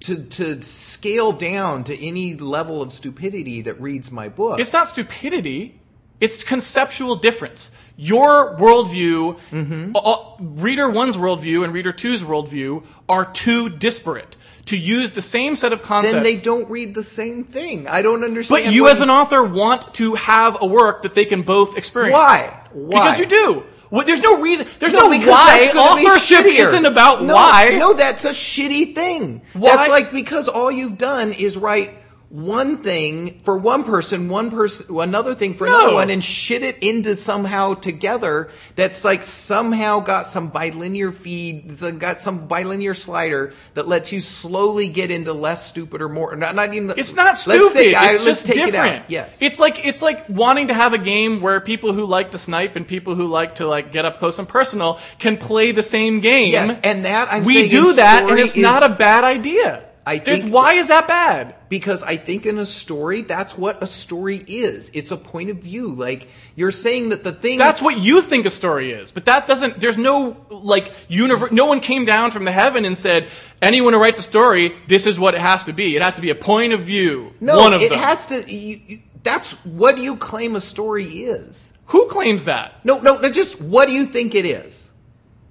[0.00, 4.58] to to scale down to any level of stupidity that reads my book.
[4.58, 5.80] It's not stupidity.
[6.20, 7.70] It's conceptual difference.
[8.00, 9.96] Your worldview, Mm-hmm.
[9.96, 14.36] uh, uh, reader one's worldview and reader two's worldview are too disparate
[14.66, 16.12] to use the same set of concepts.
[16.12, 17.88] then they don't read the same thing.
[17.88, 18.66] I don't understand.
[18.66, 22.12] But you, as an author, want to have a work that they can both experience.
[22.14, 22.62] why?
[22.72, 22.88] Why?
[22.88, 23.64] Because you do.
[23.90, 24.68] Well, there's no reason.
[24.78, 25.60] There's no, because why.
[25.62, 27.78] that's gonna be Authorship isn't about no, why.
[27.80, 29.40] No, that's a shitty thing.
[29.54, 29.74] Why?
[29.76, 31.90] That's like because all you've done is write
[32.30, 36.76] one thing for one person, one person, another thing for another one, and shit it
[36.82, 38.50] into somehow together.
[38.76, 44.20] That's like somehow got some bilinear feed, it's got some bilinear slider that lets you
[44.20, 46.36] slowly get into less stupid or more.
[46.36, 46.92] Not, not even.
[46.98, 47.62] It's not stupid.
[47.62, 48.82] let's say- I- it's let's just take it out.
[48.84, 49.04] different.
[49.08, 49.40] Yes.
[49.40, 52.76] It's like it's like wanting to have a game where people who like to snipe
[52.76, 56.20] and people who like to like get up close and personal can play the same
[56.20, 56.52] game.
[56.52, 59.84] Yes, and that I'm we saying do that, and it's is- not a bad idea.
[60.08, 61.54] I Dude, think- why is that bad?
[61.68, 64.90] because I think in a story, that's what a story is.
[64.94, 65.88] It's a point of view.
[65.92, 69.46] Like you're saying that the thing That's what you think a story is, but that
[69.46, 69.78] doesn't.
[69.80, 71.52] There's no like universe.
[71.52, 73.28] No one came down from the heaven and said,
[73.60, 75.94] "Anyone who writes a story, this is what it has to be.
[75.94, 77.98] It has to be a point of view." no, one of it them.
[77.98, 78.50] has to.
[78.50, 81.72] You, you, that's what you claim a story is?
[81.86, 82.82] Who claims that?
[82.84, 84.90] No, no, no, just what do you think it is?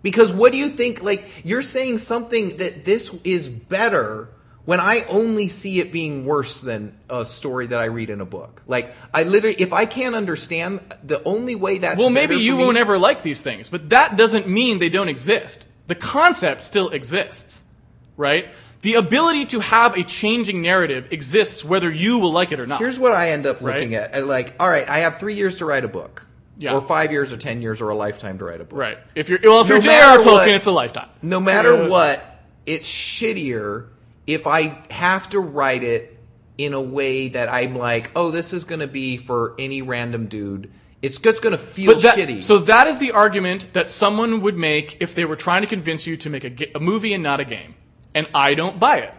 [0.02, 1.04] Because what do you think?
[1.04, 4.30] Like you're saying something that this is better
[4.68, 8.26] when I only see it being worse than a story that I read in a
[8.26, 8.62] book.
[8.68, 12.64] Like I literally, if I can't understand, the only way that well, maybe you me-
[12.66, 15.64] won't ever like these things, but that doesn't mean they don't exist.
[15.88, 17.64] The concept still exists,
[18.18, 18.50] right?
[18.82, 22.80] The ability to have a changing narrative exists whether you will like it or not.
[22.80, 24.12] Here's what I end up looking at.
[24.12, 26.24] at like, all right, I have three years to write a book.
[26.58, 26.74] Yeah.
[26.74, 28.78] Or five years or ten years or a lifetime to write a book.
[28.78, 28.98] right.
[29.16, 30.40] If you're well, if No you're matter J.R.R.
[30.40, 31.08] Tolkien, what- it's a lifetime.
[31.22, 32.22] No matter what,
[32.66, 33.86] it's shittier
[34.28, 36.20] if I have to write it
[36.58, 40.28] in a way that I'm like, oh, this is going to be for any random
[40.28, 40.72] dude.
[41.02, 42.42] It's just going to feel that, shitty.
[42.42, 46.08] So that is the argument that someone would make if they were trying to convince
[46.08, 47.76] you to make a, a movie and not a game.
[48.16, 49.14] And I don't buy it.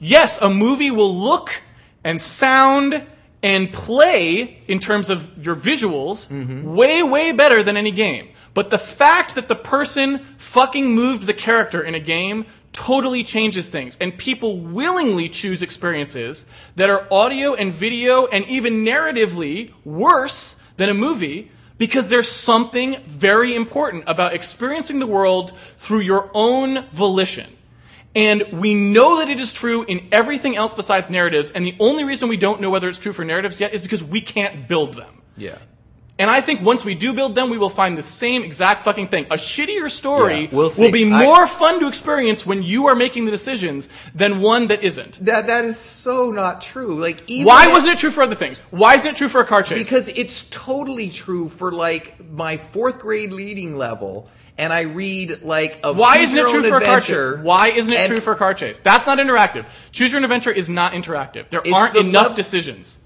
[0.00, 1.62] Yes, a movie will look
[2.02, 3.06] and sound
[3.42, 6.74] and play in terms of your visuals Mm-hmm.
[6.74, 8.30] way, way better than any game.
[8.52, 13.68] But the fact that the person fucking moved the character in a game totally changes
[13.68, 13.96] things.
[14.00, 16.46] And people willingly choose experiences
[16.76, 23.02] that are audio and video and even narratively worse than a movie because there's something
[23.06, 27.46] very important about experiencing the world through your own volition.
[28.14, 32.04] And we know that it is true in everything else besides narratives, and the only
[32.04, 34.94] reason we don't know whether it's true for narratives yet is because we can't build
[34.94, 35.22] them.
[35.36, 35.58] yeah.
[36.20, 39.08] And I think once we do build them, we will find the same exact fucking
[39.08, 39.24] thing.
[39.30, 42.94] A shittier story Yeah, we'll will be I- more fun to experience when you are
[42.94, 45.24] making the decisions than one that isn't.
[45.24, 46.94] That that is so not true.
[47.00, 48.58] Like even Why at- wasn't it true for other things?
[48.70, 49.78] Why isn't it true for a car chase?
[49.78, 55.80] because it's totally true for like my fourth grade leading level, and I read like
[55.82, 57.44] a Why choose isn't it your true for a car adventure, chase?
[57.44, 58.78] Why isn't it true for a car chase?
[58.78, 59.64] That's not interactive.
[59.90, 61.48] Choose your own adventure is not interactive.
[61.48, 62.98] There aren't the enough lev- decisions.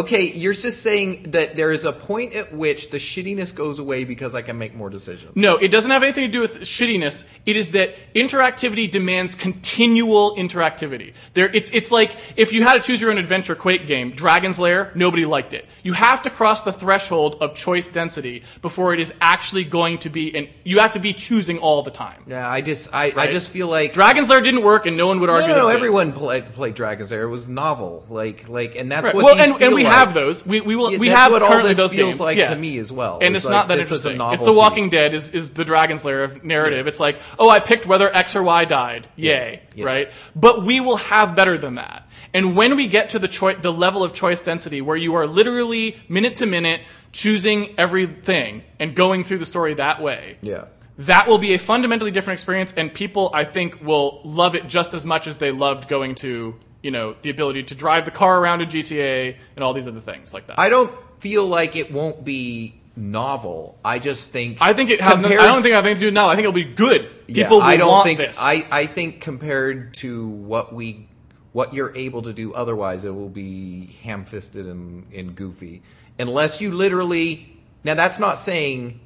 [0.00, 4.04] Okay, you're just saying that there is a point at which the shittiness goes away
[4.04, 5.36] because I can make more decisions.
[5.36, 7.26] No, it doesn't have anything to do with shittiness.
[7.44, 11.12] It is that interactivity demands continual interactivity.
[11.34, 14.58] There, it's, it's like if you had a choose your own adventure Quake game, Dragon's
[14.58, 15.66] Lair, nobody liked it.
[15.82, 20.08] You have to cross the threshold of choice density before it is actually going to
[20.08, 22.24] be, and you have to be choosing all the time.
[22.26, 25.20] Yeah, I just I, I just feel like Dragon's Lair didn't work, and no one
[25.20, 27.24] would argue no, that no, everyone played played Dragon's Lair.
[27.24, 29.14] It was novel, like like, and that's Right.
[29.14, 29.84] what Well, and, and we.
[29.90, 30.46] Have those.
[30.46, 30.92] We, we will.
[30.92, 32.20] Yeah, we have what all currently those feels games.
[32.20, 32.50] like yeah.
[32.50, 33.18] to me as well.
[33.20, 34.34] And It's it's, not like, that this is a interesting.
[34.34, 34.52] It's The.
[34.52, 36.86] Walking Dead is, is the Dragon's Lair of narrative.
[36.86, 39.08] It's like, oh, I picked whether X or Y died.
[39.16, 39.84] Yay, Yeah.
[39.86, 40.10] right?
[40.34, 42.08] But we will have better than that.
[42.32, 45.26] And when we get to the choi- the level of choice density where you are
[45.26, 46.80] literally minute to minute
[47.12, 50.66] choosing everything and going through the story that way, Yeah.
[50.98, 54.94] that will be a fundamentally different experience, and people, I think, will love it just
[54.94, 58.38] as much as they loved going to, you know, the ability to drive the car
[58.38, 60.58] around in GTA and all these other things like that.
[60.58, 63.78] I don't feel like it won't be novel.
[63.84, 66.10] I just think I think it no- I don't think I has anything to do
[66.10, 66.28] now.
[66.28, 67.10] I think it'll be good.
[67.26, 68.38] Yeah, People will I don't think this.
[68.40, 71.08] I, I think compared to what we
[71.52, 75.82] what you're able to do otherwise it will be ham-fisted and, and goofy
[76.16, 79.00] unless you literally now that's not saying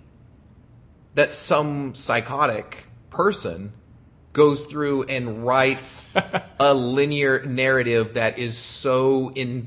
[1.15, 3.73] that some psychotic person
[4.35, 6.07] goes through and writes
[6.61, 9.67] a linear narrative that is so in,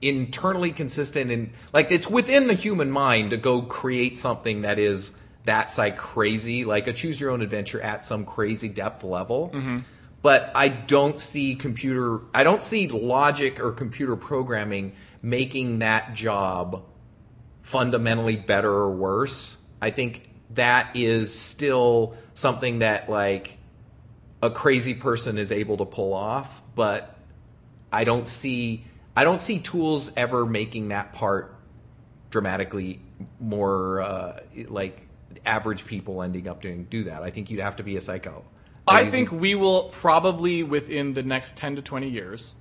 [0.00, 5.10] internally consistent and like it's within the human mind to go create something that is
[5.44, 9.78] that's like crazy like a choose your own adventure at some crazy depth level mm-hmm.
[10.22, 16.84] but i don't see computer i don't see logic or computer programming making that job
[17.62, 19.58] fundamentally better or worse.
[19.80, 23.58] I think that is still something that like
[24.42, 27.16] a crazy person is able to pull off, but
[27.92, 28.84] I don't see
[29.16, 31.54] I don't see tools ever making that part
[32.30, 33.00] dramatically
[33.40, 35.06] more uh, like
[35.44, 37.22] average people ending up doing do that.
[37.22, 38.44] I think you'd have to be a psycho.
[38.86, 42.54] I think we will probably within the next ten to twenty years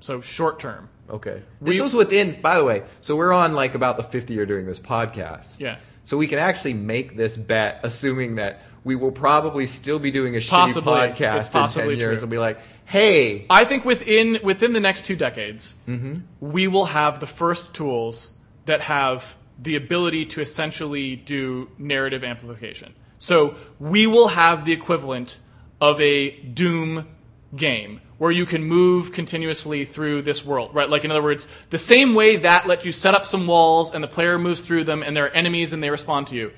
[0.00, 0.88] So short term.
[1.10, 1.42] Okay.
[1.60, 4.46] This We- was within, by the way, so we're on like about the fifth year
[4.46, 5.58] doing this podcast.
[5.60, 5.76] Yeah.
[6.04, 10.34] So we can actually make this bet, assuming that we will probably still be doing
[10.36, 10.92] a Possibly.
[10.92, 12.22] shitty podcast in 10 years true.
[12.24, 16.16] and be like, hey, I think within within the next two decades, Mm-hmm.
[16.40, 18.32] we will have the first tools
[18.66, 22.94] that have the ability to essentially do narrative amplification.
[23.18, 25.38] So we will have the equivalent
[25.80, 27.06] of a Doom
[27.54, 30.88] game where you can move continuously through this world, right?
[30.88, 34.02] Like in other words, the same way that lets you set up some walls and
[34.02, 36.52] the player moves through them and there are enemies and they respond to you.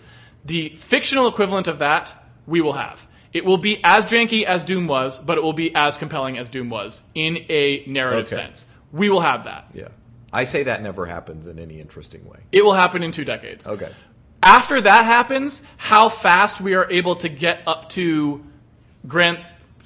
[0.45, 2.14] The fictional equivalent of that
[2.47, 3.07] we will have.
[3.32, 6.49] It will be as janky as Doom was, but it will be as compelling as
[6.49, 8.36] Doom was in a narrative Okay.
[8.36, 8.66] sense.
[8.92, 9.66] We will have that.
[9.74, 9.88] yeah.
[10.32, 12.40] I say that never happens in any interesting way.
[12.53, 13.66] It will happen in two decades.
[13.68, 13.88] Okay.
[14.42, 18.45] After that happens, how fast we are able to get up to
[19.07, 19.38] Grand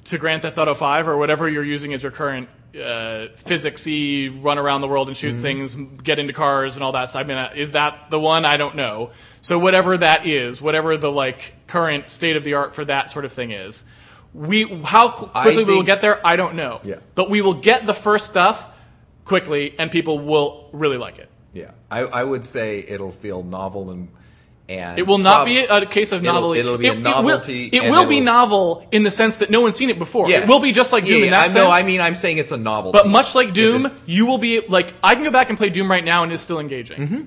[0.05, 4.57] to Grand Theft Auto 5 or whatever you're using as your current uh, physicsy run
[4.57, 7.09] around the world and shoot things, get into cars and all that.
[7.09, 7.23] stuff.
[7.23, 8.43] I mean, uh, is that the one?
[8.45, 9.11] I don't know.
[9.41, 13.25] So whatever that is, whatever the like current state of the art for that sort
[13.25, 13.83] of thing is,
[14.33, 16.81] we how quickly we will get there, I don't know.
[16.83, 16.95] Yeah.
[17.15, 18.69] But we will get the first stuff
[19.25, 21.29] quickly, and people will really like it.
[21.53, 21.71] Yeah.
[21.89, 24.09] I, I would say it'll feel novel and.
[24.67, 26.59] and It will not prob- be a case of It'll- novelty.
[26.59, 29.49] it'll be a novelty It will, it will be it'll- novel in the sense that
[29.49, 30.29] no one's seen it before.
[30.29, 30.41] Yeah.
[30.41, 31.55] It will be just like Doom Yeah, in that I sense.
[31.55, 31.71] know.
[31.71, 32.91] I mean, I'm saying it's a novel.
[32.91, 35.69] but much like Doom, it- you will be like I can go back and play
[35.69, 36.99] Doom right now and it's still engaging.
[37.01, 37.21] Mm-hmm.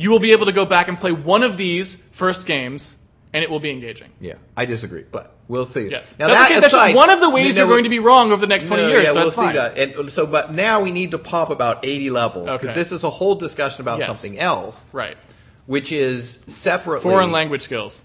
[0.00, 2.96] You will be able to go back and play one of these first games
[3.32, 4.10] and it will be engaging.
[4.20, 5.88] Yeah, I disagree, but we'll see.
[5.90, 6.60] Yes, Now that's, that okay.
[6.60, 8.66] that's just one of the ways no, you're going to be wrong over the next
[8.68, 9.04] twenty no, years.
[9.04, 9.54] Yeah, so we'll see fine.
[9.56, 9.76] that.
[9.76, 12.74] And so, but now we need to pop about 80 levels because Okay.
[12.74, 14.06] this is a whole discussion about Yes.
[14.06, 15.18] something else, Right.
[15.66, 18.04] which is separately Foreign language skills.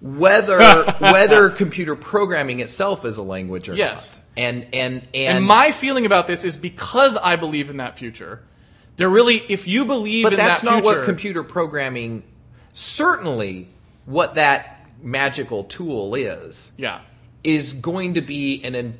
[0.00, 0.58] whether
[1.00, 4.14] whether computer programming itself is a language or Yes.
[4.16, 4.20] not.
[4.36, 8.40] And and and, And my feeling about this is because I believe in that future.
[8.96, 12.22] There really, if you believe but that's that not what computer programming.
[12.72, 13.68] Certainly,
[14.04, 16.72] what that magical tool is.
[16.76, 17.00] yeah,
[17.42, 18.98] is going to be an, in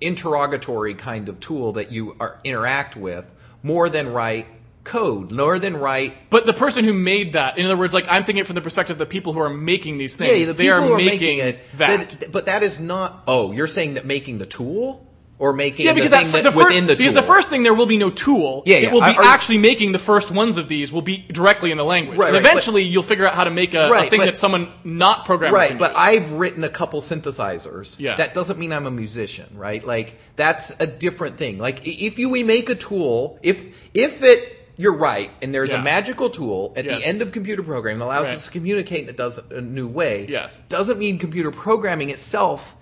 [0.00, 3.32] interrogatory kind of tool that you are, interact with
[3.62, 4.46] more than write
[4.84, 6.14] code, more than write.
[6.30, 8.94] But the person who made that, in other words, like I'm thinking from the perspective
[8.94, 10.96] of the people who are making these things, Yeah, the they people are who are
[10.96, 11.60] making, making it.
[11.76, 12.16] that.
[12.18, 13.22] But, but that is not.
[13.28, 15.06] Oh, you're saying that making the tool
[15.42, 17.74] or making yeah, because the that, the first, within the because the first thing there
[17.74, 18.62] will be no tool.
[18.64, 18.88] Yeah, yeah.
[18.88, 21.78] It will be I- actually making the first ones of these will be directly in
[21.78, 22.16] the language.
[22.16, 24.26] Right, and right, but- eventually, you'll figure out how to make a, a thing but-
[24.26, 25.96] that someone not programming Right, but.
[25.96, 27.98] I've written a couple synthesizers.
[27.98, 28.14] Yeah.
[28.16, 29.84] That doesn't mean I'm a musician, right?
[29.84, 31.58] Like that's a different thing.
[31.58, 33.64] Like if you we make a tool, if
[33.94, 35.80] if it you're right, and there's Yeah.
[35.80, 36.98] a magical tool at Yes.
[36.98, 38.36] the end of computer programming that allows Right.
[38.36, 40.26] us to communicate in a, does, a new way.
[40.28, 40.62] Yes.
[40.68, 42.74] Doesn't mean computer programming itself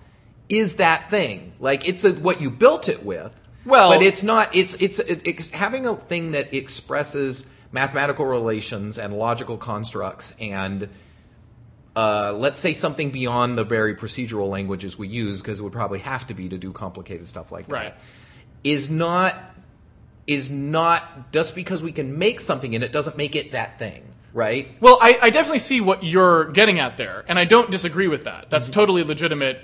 [0.51, 1.53] is that thing.
[1.59, 3.37] Like it's a, what you built it with.
[3.65, 4.55] Well- but it's not.
[4.55, 10.89] It's it's it, it's having a thing that expresses mathematical relations and logical constructs and
[11.95, 15.99] uh, let's say something beyond the very procedural languages we use, because it would probably
[15.99, 17.93] have to be to do complicated stuff like that, Right.
[18.63, 19.35] is not
[20.27, 24.03] is not just because we can make something in it doesn't make it that thing,
[24.33, 24.69] right?
[24.79, 28.23] Well, I, I definitely see what you're getting at there, and I don't disagree with
[28.23, 28.49] that.
[28.49, 28.73] That's Mm-hmm.
[28.73, 29.59] totally legitimate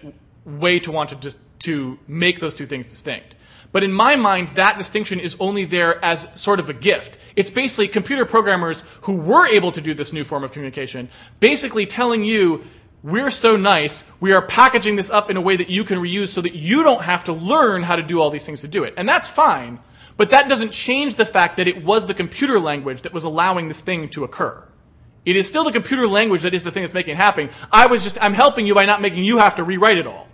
[0.47, 3.35] way to want to just to make those two things distinct.
[3.71, 7.17] But in my mind, that distinction is only there as sort of a gift.
[7.35, 11.85] It's basically computer programmers who were able to do this new form of communication, basically
[11.85, 12.65] telling you,
[13.03, 16.29] we're so nice, we are packaging this up in a way that you can reuse
[16.29, 18.83] so that you don't have to learn how to do all these things to do
[18.83, 18.93] it.
[18.97, 19.79] And that's fine,
[20.15, 23.67] but that doesn't change the fact that it was the computer language that was allowing
[23.67, 24.63] this thing to occur.
[25.25, 27.49] It is still the computer language that is the thing that's making it happen.
[27.71, 30.27] I was just, I'm helping you by not making you have to rewrite it all.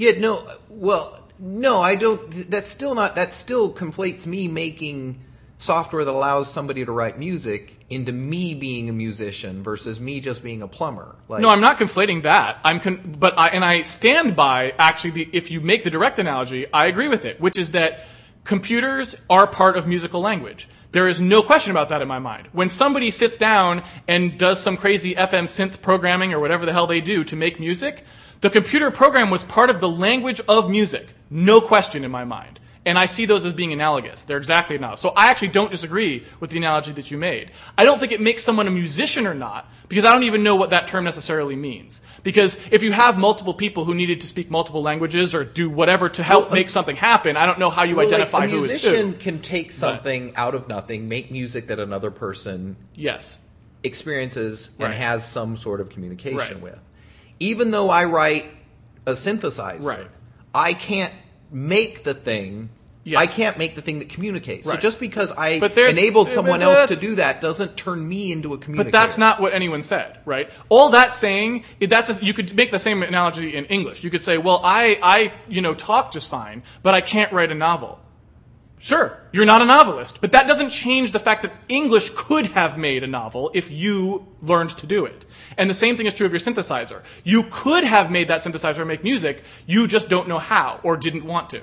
[0.00, 2.30] Yeah, no, well, no, I don't.
[2.50, 3.16] That's still not.
[3.16, 5.20] That still conflates me making
[5.58, 10.42] software that allows somebody to write music into me being a musician versus me just
[10.42, 11.16] being a plumber.
[11.28, 12.56] Like, No, I'm not conflating that.
[12.64, 16.18] I'm con- but I and I stand by actually the if you make the direct
[16.18, 18.06] analogy, I agree with it, which is that
[18.44, 20.66] computers are part of musical language.
[20.92, 22.48] There is no question about that in my mind.
[22.52, 26.86] When somebody sits down and does some crazy FM synth programming or whatever the hell
[26.86, 28.02] they do to make music,
[28.40, 31.08] the computer program was part of the language of music.
[31.30, 32.58] No question in my mind.
[32.86, 34.24] And I see those as being analogous.
[34.24, 35.02] They're exactly analogous.
[35.02, 37.52] So I actually don't disagree with the analogy that you made.
[37.76, 40.56] I don't think it makes someone a musician or not, because I don't even know
[40.56, 42.00] what that term necessarily means.
[42.22, 46.08] Because if you have multiple people who needed to speak multiple languages or do whatever
[46.08, 48.52] to help Well, make something happen, I don't know how you Well, identify like, a
[48.52, 53.40] who is musician can take something out of nothing, make music that another person Yes.
[53.84, 54.96] experiences and Right.
[54.96, 56.60] has some sort of communication Right.
[56.62, 56.80] with.
[57.40, 58.46] Even though I write
[59.06, 60.06] a synthesizer, Right.
[60.54, 61.12] I can't
[61.50, 62.70] make the thing
[63.02, 63.18] Yes.
[63.18, 64.68] I can't make the thing that communicates.
[64.68, 68.58] So just because I enabled someone else to do that doesn't turn me into a
[68.58, 68.92] communicator.
[68.92, 70.50] But that's not what anyone said, right?
[70.68, 74.04] All that saying, that's you could make the same analogy in English.
[74.04, 77.50] You could say, well, I, I, you know, talk just fine, but I can't write
[77.50, 78.00] a novel.
[78.82, 82.78] Sure, you're not a novelist, but that doesn't change the fact that English could have
[82.78, 85.26] made a novel if you learned to do it.
[85.58, 87.02] And the same thing is true of your synthesizer.
[87.22, 91.26] You could have made that synthesizer make music, you just don't know how or didn't
[91.26, 91.60] want to.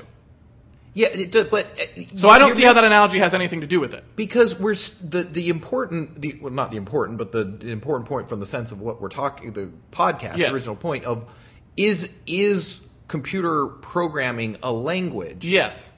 [0.93, 1.65] Yeah, it, does- but
[1.97, 4.03] uh, So I don't see how that analogy has anything to do with it.
[4.15, 8.29] because we're the the important the well not the important but the, the important point
[8.29, 10.49] from the sense of what we're talking the podcast Yes.
[10.49, 11.25] the original point of
[11.75, 15.93] is is computer programming a language Yes.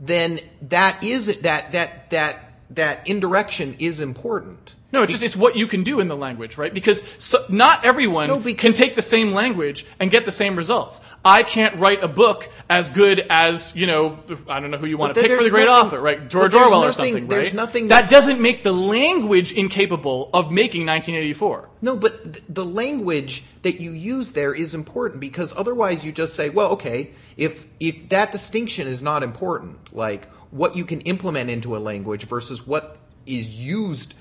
[0.00, 2.36] Then that is that that that
[2.70, 6.56] that indirection is important No, it's just it's what you can do in the language,
[6.56, 6.72] right?
[6.72, 10.56] Because so, not everyone No, because- can take the same language and get the same
[10.56, 11.02] results.
[11.22, 14.18] I can't write a book as good as you know.
[14.48, 16.26] I don't know who you want to pick for the great nothing- author, right?
[16.30, 17.52] George Orwell or something, right?
[17.52, 21.68] nothing that doesn't make the language incapable of making 1984.
[21.82, 26.34] No, but th- the language that you use there is important because otherwise you just
[26.34, 31.50] say, well, okay, if if that distinction is not important, like what you can implement
[31.50, 34.14] into a language versus what is used,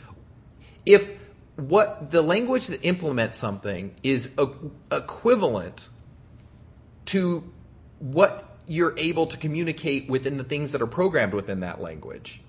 [0.87, 1.09] if
[1.57, 4.45] what the language that implements something is e-
[4.91, 5.89] equivalent
[7.05, 7.43] to
[7.99, 12.41] what you're able to communicate within the things that are programmed within that language,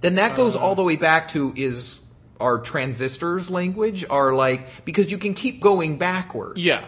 [0.00, 0.58] then that goes uh.
[0.58, 2.00] all the way back to is
[2.40, 6.60] our transistors language are like because you can keep going backwards.
[6.60, 6.84] Yeah.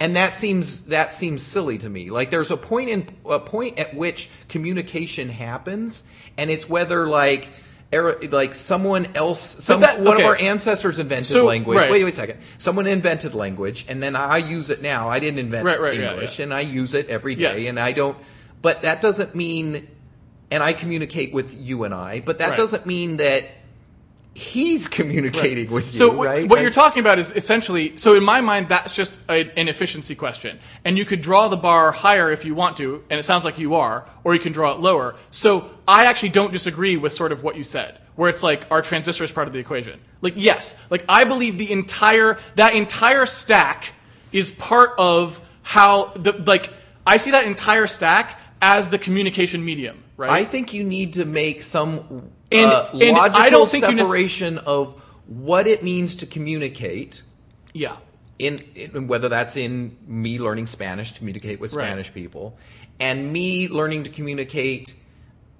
[0.00, 2.10] and that seems that seems silly to me.
[2.10, 6.02] Like there's a point in a point at which communication happens
[6.36, 7.50] and it's whether like
[7.92, 10.22] era- like someone else some that- one okay.
[10.22, 11.90] of our ancestors invented So, language right.
[11.90, 15.38] wait wait a second someone invented language and then i use it now i didn't
[15.38, 16.44] invent Right, right, yeah, english yeah.
[16.44, 17.68] and i use it every day Yes.
[17.68, 18.16] and i don't
[18.62, 19.86] but that doesn't mean
[20.50, 23.44] and i communicate with you and i but that doesn't mean that
[24.34, 28.14] he's communicating with you So wh- right what Like- you're talking about is essentially so
[28.14, 31.92] in my mind that's just a, an efficiency question, and you could draw the bar
[31.92, 34.72] higher if you want to, and it sounds like you are, or you can draw
[34.72, 35.16] it lower.
[35.30, 38.80] So I actually don't disagree with sort of what you said, where it's like our
[38.80, 40.00] transistor is part of the equation.
[40.22, 43.92] Like yes, like I believe the entire that entire stack
[44.32, 46.72] is part of how the like
[47.06, 50.30] I see that entire stack as the communication medium, right?
[50.30, 53.94] I think you need to make some And- uh, and logical I don't think you
[53.94, 54.94] nec- separation of
[55.26, 57.22] what it means to communicate
[57.72, 57.96] yeah.
[58.38, 61.84] in, in whether that's in me learning Spanish to communicate with Right.
[61.86, 62.56] Spanish people
[63.00, 64.94] and me learning to communicate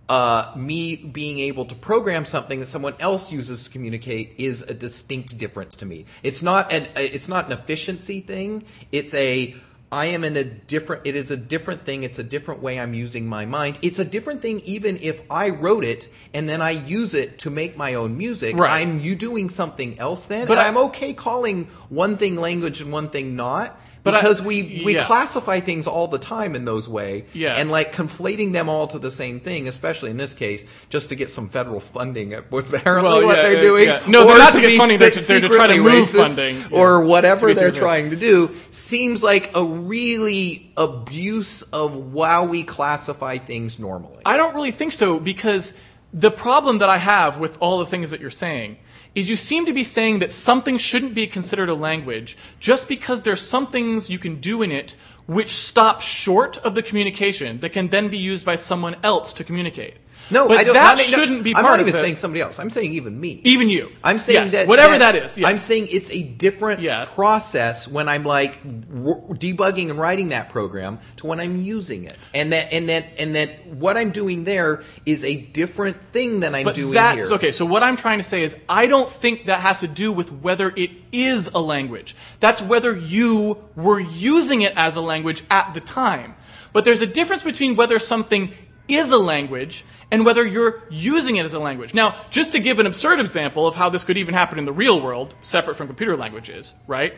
[0.09, 4.74] uh, me being able to program something that someone else uses to communicate is a
[4.74, 6.05] distinct difference to me.
[6.22, 8.64] It's not an it's not an efficiency thing.
[8.90, 9.57] It's a
[9.93, 12.03] I am in a different it is a different thing.
[12.03, 13.78] It's a different way I'm using my mind.
[13.82, 17.51] It's a different thing even if I wrote it and then I use it to
[17.51, 18.57] make my own music.
[18.57, 18.80] Right.
[18.80, 20.47] I'm you doing something else then.
[20.49, 23.78] But I- I'm okay calling one thing language and one thing not.
[24.05, 25.05] But I- because we, we yeah.
[25.05, 27.55] classify things all the time in those way Yeah.
[27.57, 31.15] and like conflating them all to the same thing especially in this case just to
[31.15, 34.03] get some federal funding uh, with apparently Well, what they're yeah, doing yeah.
[34.09, 35.81] No, they're or not to get be funding, they're se- to- they're to try to
[35.81, 37.79] move racist funding, or To whatever they're secret.
[37.81, 44.37] trying to do seems like a really abuse of how we classify things normally I
[44.37, 45.75] don't really think so because
[46.13, 48.79] the problem that I have with all the things that you're saying
[49.15, 53.23] is you seem to be saying that something shouldn't be considered a language just because
[53.23, 54.95] there's some things you can do in it
[55.27, 59.45] which stop short of the communication that can then be used by someone else to
[59.45, 59.95] communicate.
[60.33, 62.59] No but I don't, that mean, no, shouldn't be I'm not even saying somebody else
[62.59, 63.93] I'm saying even me Even you.
[64.03, 65.37] I'm saying Yes, that whatever that is.
[65.39, 65.49] Yes.
[65.49, 67.05] I'm saying it's a different Yeah.
[67.14, 72.16] process when I'm like w- debugging and writing that program to when I'm using it,
[72.35, 76.55] and that and that and that what I'm doing there is a different thing than
[76.55, 77.37] I'm But doing that's here.
[77.37, 77.53] okay.
[77.53, 80.33] So what I'm trying to say is, I don't think that has to do with
[80.33, 82.14] whether it is a language.
[82.41, 86.35] That's whether you were using it as a language at the time.
[86.72, 88.53] But there's a difference between whether something
[88.95, 91.95] is a language and whether you're using it as a language.
[91.95, 94.73] Now, just to give an absurd example of how this could even happen in the
[94.73, 97.14] real world, separate from computer languages, right?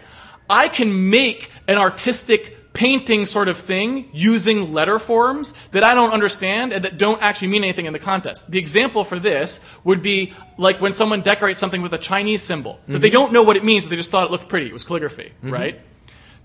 [0.48, 6.12] I can make an artistic painting sort of thing using letter forms that I don't
[6.12, 8.50] understand and that don't actually mean anything in the context.
[8.50, 12.80] The example for this would be like when someone decorates something with a Chinese symbol
[12.88, 13.14] that they mm-hmm.
[13.14, 14.66] don't know what it means, but they just thought it looked pretty.
[14.66, 15.50] It was calligraphy, mm-hmm.
[15.50, 15.80] right?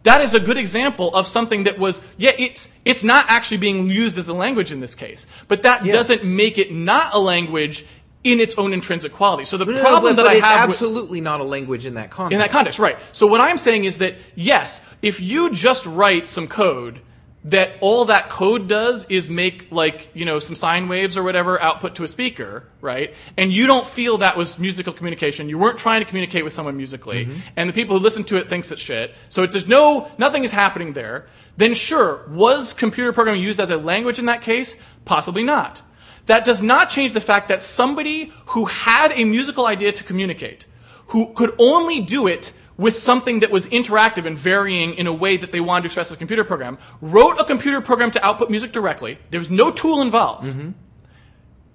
[0.03, 3.89] That is a good example of something that was, yeah, it's, it's not actually being
[3.89, 5.91] used as a language in this case, but that Yeah.
[5.91, 7.85] doesn't make it not a language
[8.23, 9.43] in its own intrinsic quality.
[9.45, 11.43] So the No, no, problem but, that but I it's have with, absolutely not a
[11.43, 12.34] language in that context.
[12.34, 12.97] in that context, right.
[13.11, 16.99] So what I'm saying is that, yes, if you just write some code
[17.45, 21.61] that all that code does is make like you know some sine waves or whatever
[21.61, 23.14] output to a speaker right?
[23.36, 25.49] And you don't feel that was musical communication.
[25.49, 27.26] You weren't trying to communicate with someone musically.
[27.26, 27.40] Mm-hmm.
[27.57, 29.14] And the people who listen to it thinks it's shit.
[29.28, 31.28] So it's there's no nothing is happening there
[31.60, 34.78] then sure was computer programming used as a language in that case?
[35.03, 35.82] Possibly not.
[36.26, 40.68] That does not change the fact that somebody who had a musical idea to communicate
[41.07, 45.35] who could only do it with something that was interactive and varying in a way
[45.35, 48.49] that they wanted to express as a computer program, wrote a computer program to output
[48.49, 49.19] music directly.
[49.31, 50.47] There was no tool involved.
[50.47, 50.72] Mm-hmm.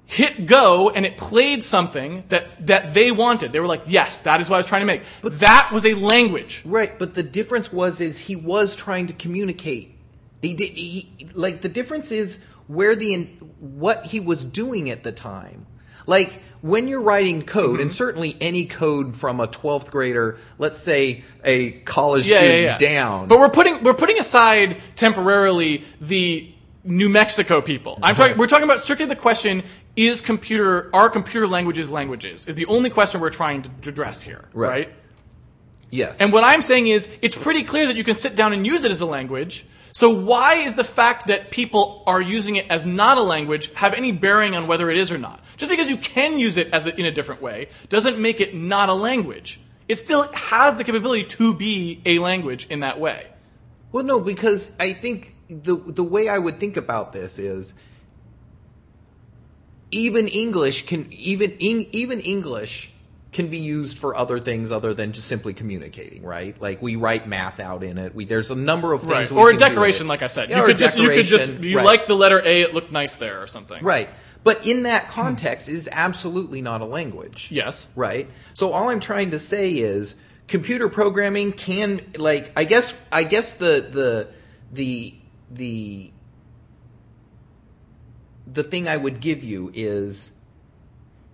[0.06, 3.52] Hit go and it played something that that they wanted.
[3.52, 5.86] They were like, "Yes, that is what I was trying to make." But that was
[5.86, 6.62] a language.
[6.64, 9.96] Right, but the difference was is he was trying to communicate.
[10.42, 13.24] He did he like the difference is where the
[13.60, 15.66] what he was doing at the time.
[16.06, 17.82] Like when you're writing code, Mm-hmm.
[17.82, 22.64] and certainly any code from a 12th grader, let's say a college Yeah, student yeah,
[22.72, 22.78] yeah.
[22.78, 23.28] down.
[23.28, 26.50] But we're putting we're putting aside temporarily the
[26.82, 27.98] New Mexico people.
[28.02, 28.38] I'm talking.
[28.38, 29.62] We're talking about strictly the question:
[29.94, 32.46] Is computer are computer languages languages?
[32.46, 34.70] Is the only question we're trying to address here, Right.
[34.70, 34.92] right?
[35.90, 36.16] yes.
[36.18, 38.84] And what I'm saying is, it's pretty clear that you can sit down and use
[38.84, 39.64] it as a language.
[39.94, 43.94] So why is the fact that people are using it as not a language have
[43.94, 45.40] any bearing on whether it is or not?
[45.56, 48.56] Just because you can use it as a, in a different way doesn't make it
[48.56, 49.60] not a language.
[49.88, 53.24] It still has the capability to be a language in that way.
[53.92, 57.76] Well, no, because I think the the way I would think about this is
[59.92, 62.90] even English can even even English
[63.34, 66.58] can be used for other things other than just simply communicating, right?
[66.62, 68.14] Like we write math out in it.
[68.14, 69.30] We there's a number of things Right.
[69.32, 70.48] we Or a decoration, like I said.
[70.48, 71.84] Yeah, you could just you could just you right.
[71.84, 73.82] like the letter A, it looked nice there or something.
[73.84, 74.08] right.
[74.44, 77.48] But in that context, is absolutely not a language.
[77.50, 77.88] Yes.
[77.96, 78.30] right?
[78.52, 80.16] So all I'm trying to say is
[80.48, 84.28] computer programming can like I guess I guess the the
[84.72, 85.14] the
[85.50, 86.12] the
[88.46, 90.33] the thing I would give you is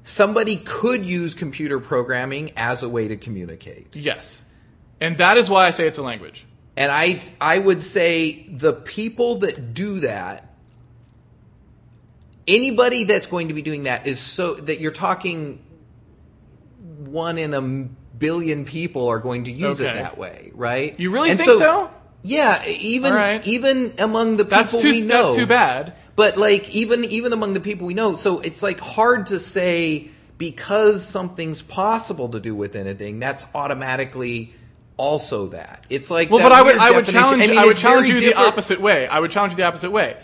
[0.04, 3.94] somebody could use computer programming as a way to communicate.
[3.94, 4.44] Yes.
[5.00, 6.46] And that is why I say it's a language.
[6.76, 10.50] And I I would say the people that do that
[12.46, 15.62] anybody that's going to be doing that is so that you're talking
[16.98, 17.62] one in a
[18.18, 20.98] billion people are going to use it that way, right?
[20.98, 21.90] You really And think so?
[22.22, 23.46] Yeah, even right.
[23.46, 25.24] even among the That's people too we know.
[25.24, 25.94] that's too bad.
[26.16, 30.10] But like even even among the people we know, so it's like hard to say
[30.36, 34.54] because something's possible to do with anything, that's automatically
[34.96, 35.86] also that.
[35.88, 38.34] It's like Well, but I would I would challenge mean, I would challenge you the
[38.34, 39.06] opposite way.
[39.06, 40.16] I would challenge you the opposite way.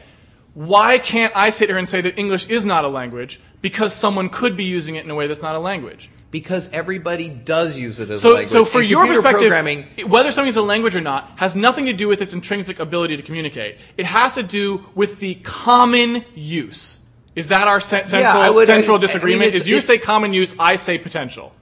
[0.53, 4.29] Why can't I sit here and say that English is not a language because someone
[4.29, 6.11] could be using it in a way that's not a language?
[6.39, 8.49] Because everybody does use it as a language.
[8.49, 11.95] so for And your perspective, programming, whether something's a language or not has nothing to
[11.95, 13.79] do with its intrinsic ability to communicate.
[13.97, 16.99] It has to do with the common use.
[17.35, 19.55] Is that our cen- central, I would- uh, central I- I mean, disagreement?
[19.55, 21.55] is you say common use, I say potential.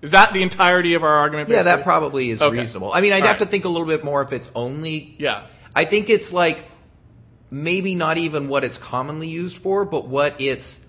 [0.00, 1.48] Is that the entirety of our argument?
[1.48, 2.58] yeah, that probably is Okay.
[2.60, 2.92] reasonable.
[2.92, 5.16] I mean, I'd All have to think a little bit more if it's only.
[5.18, 5.40] Yeah.
[5.74, 6.64] I think it's like
[7.50, 10.86] maybe not even what it's commonly used for, but what it's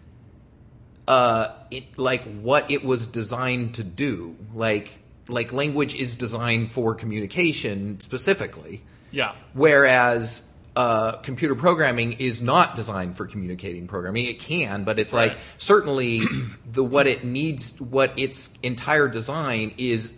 [1.08, 4.36] uh it, like what it was designed to do.
[4.54, 4.92] Like
[5.28, 9.34] like language is designed for communication specifically, Yeah.
[9.54, 14.26] whereas uh, computer programming is not designed for communicating programming.
[14.26, 16.22] It can, but it's like certainly
[16.72, 20.14] the what it needs, what its entire design is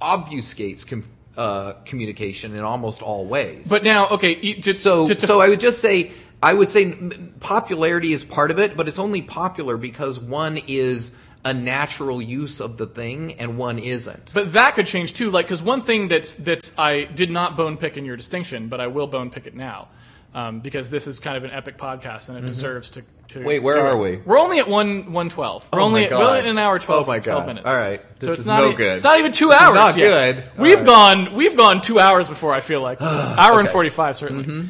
[0.00, 1.04] obfuscates com-
[1.36, 3.68] uh, communication in almost all ways.
[3.68, 6.10] But now, okay, just so to, to- so I would just say
[6.42, 6.92] I would say
[7.40, 11.12] popularity is part of it, but it's only popular because one is
[11.44, 14.32] a natural use of the thing and one isn't.
[14.34, 17.76] But that could change too, like because one thing that's that's I did not bone
[17.76, 19.88] pick in your distinction, but I will bone pick it now,
[20.34, 23.00] um, because this is kind of an epic podcast and it deserves to.
[23.02, 23.44] to Mm-hmm.
[23.46, 23.98] Wait, where are it.
[23.98, 24.16] we?
[24.24, 25.68] We're only at one one twelve.
[25.72, 27.46] We're Oh only at, only an hour 12, Oh my 12 God.
[27.46, 27.66] minutes.
[27.66, 28.00] All right.
[28.00, 28.94] so This it's is not no e- good.
[28.94, 29.74] It's not even two This is hours.
[29.74, 30.34] not yet.
[30.34, 30.44] good.
[30.56, 30.86] All We've right.
[30.86, 34.44] gone we've gone two hours before I feel like hour and forty five certainly.
[34.44, 34.68] Mm-hmm.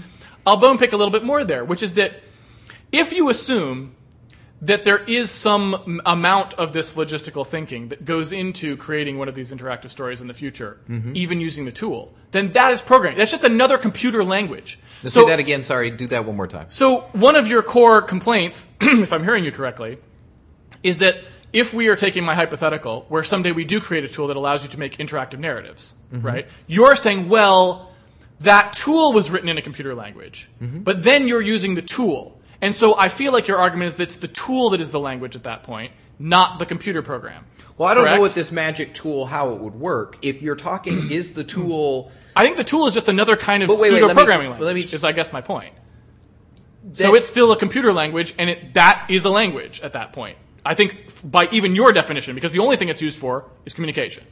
[0.48, 2.20] I'll bone pick a little bit more there, which is that
[2.90, 3.94] if you assume
[4.60, 9.34] that there is some amount of this logistical thinking that goes into creating one of
[9.36, 11.12] these interactive stories in the future, Mm-hmm.
[11.14, 13.18] even using the tool, then that is programming.
[13.18, 14.78] That's just another computer language.
[15.02, 15.62] Let's so, do that again.
[15.62, 16.66] Sorry, do that one more time.
[16.68, 19.98] so one of your core complaints, if I'm hearing you correctly,
[20.82, 21.18] is that
[21.52, 24.64] if we are taking my hypothetical, where someday we do create a tool that allows
[24.64, 26.46] you to make interactive narratives, right?
[26.66, 27.87] You're saying, well,
[28.40, 30.80] that tool was written in a computer language, mm-hmm.
[30.80, 32.40] but then you're using the tool.
[32.60, 35.00] And so I feel like your argument is that it's the tool that is the
[35.00, 37.46] language at that point, not the computer program.
[37.76, 40.18] Well, I don't know what this magic tool how it would work.
[40.22, 43.66] If you're talking, is the tool I think the tool is just another kind of
[43.66, 44.82] But wait, wait, pseudo programming let me language.
[44.84, 45.74] just- is I guess my point.
[46.84, 50.12] That- so it's still a computer language, and it, that is a language at that
[50.12, 50.38] point.
[50.64, 54.24] I think by even your definition, because the only thing it's used for is communication.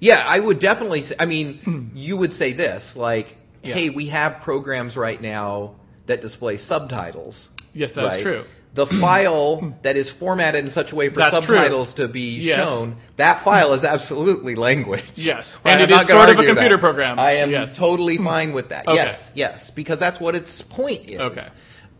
[0.00, 1.86] Yeah, I would definitely say, I mean, hmm.
[1.94, 3.74] you would say this, like, Yeah.
[3.74, 7.50] hey, we have programs right now that display subtitles.
[7.74, 8.22] Yes, that's right?
[8.22, 8.44] true.
[8.74, 9.00] The hmm.
[9.00, 9.70] file hmm.
[9.82, 11.56] that is formatted in such a way for That's true.
[11.56, 12.68] subtitles to be Yes.
[12.68, 15.12] shown, that file is absolutely language.
[15.14, 15.58] Yes.
[15.64, 15.72] Right?
[15.72, 16.80] And I'm it is sort of a computer that.
[16.80, 17.18] program.
[17.18, 17.74] I am Yes.
[17.74, 18.86] totally fine with that.
[18.86, 18.96] Okay.
[18.96, 21.20] Yes, yes, because that's what its point is.
[21.20, 21.42] Okay.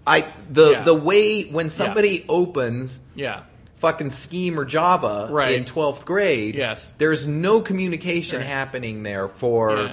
[0.07, 0.83] I the Yeah.
[0.83, 3.41] the way when somebody opens Yeah.
[3.77, 5.55] Fucking Scheme or Java Right.
[5.55, 6.93] in 12th grade, Yes.
[6.99, 8.47] there's no communication Right.
[8.47, 9.93] happening there for Yeah.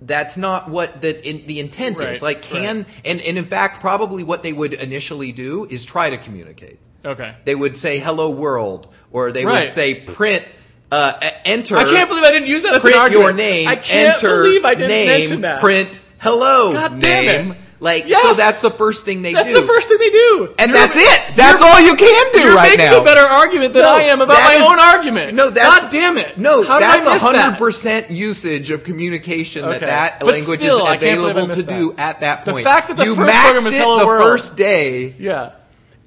[0.00, 2.22] that's not what the in, the intent Right, is.
[2.22, 6.16] Like can and, and in fact probably what they would initially do is try to
[6.16, 6.78] communicate.
[7.04, 7.32] Okay.
[7.44, 10.44] They would say hello world or they would say print
[10.90, 11.12] uh,
[11.44, 13.24] enter I can't believe I didn't use that as print an argument.
[13.26, 15.60] your name I can't enter believe I didn't name mention that.
[15.60, 17.58] print hello God damn name it.
[17.80, 19.54] Like so that's the first thing they That's do.
[19.54, 20.54] That's the first thing they do.
[20.58, 21.36] and You're- that's it.
[21.36, 23.00] That's all you can do You're right making now.
[23.00, 25.34] a better argument than No, I am about my is- own argument.
[25.34, 26.38] No, that's God damn it.
[26.38, 27.34] No, How that's I miss that?
[27.36, 29.78] hundred percent usage of communication Okay.
[29.78, 32.00] that that But language still, is I can't believe I available to missed do that.
[32.16, 32.64] at that point.
[32.64, 34.22] The fact that the you first maxed it the World.
[34.22, 35.50] first day, Yeah.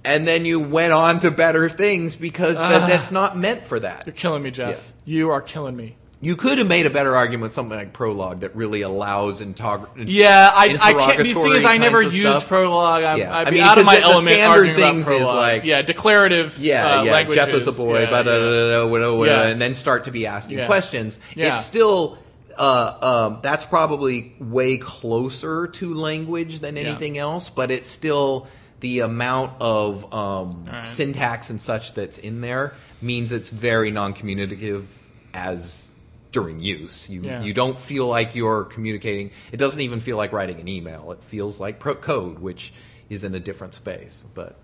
[0.03, 2.87] and then you went on to better things because that, ah.
[2.87, 4.03] that's not meant for that.
[4.05, 4.91] You're killing me, Jeff.
[5.05, 5.95] You are killing me.
[6.23, 9.89] You could have made a better argument with something like Prolog that really allows intog-
[9.97, 11.23] Yeah, I, I can't.
[11.23, 12.47] be Interrogatory is, I never used stuff.
[12.47, 13.03] Prolog.
[13.03, 13.35] I'm, Yeah.
[13.35, 16.59] I'd I be mean, out of my the- element standard things is like- yeah, declarative
[16.59, 17.11] Yeah, uh, yeah.
[17.11, 17.45] languages.
[17.45, 18.83] Jeff is a boy, yeah, but yeah.
[18.83, 19.47] whatever, whatever, Yeah.
[19.47, 21.19] and then start to be asking questions.
[21.35, 22.19] It's still
[22.57, 28.45] uh, um, that's probably way closer to language than anything else, but it's still
[28.81, 30.85] the amount of um, right.
[30.85, 34.99] syntax and such that's in there means it's very non-communicative
[35.33, 35.90] as
[36.31, 37.09] during use.
[37.09, 37.41] You Yeah.
[37.41, 39.31] you don't feel like you're communicating.
[39.51, 41.11] It doesn't even feel like writing an email.
[41.11, 42.73] It feels like pro- code, which
[43.09, 44.23] is in a different space.
[44.33, 44.55] But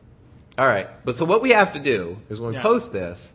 [0.58, 0.88] all right.
[1.06, 2.62] But so what we have to do is when we Yeah.
[2.64, 3.34] post this,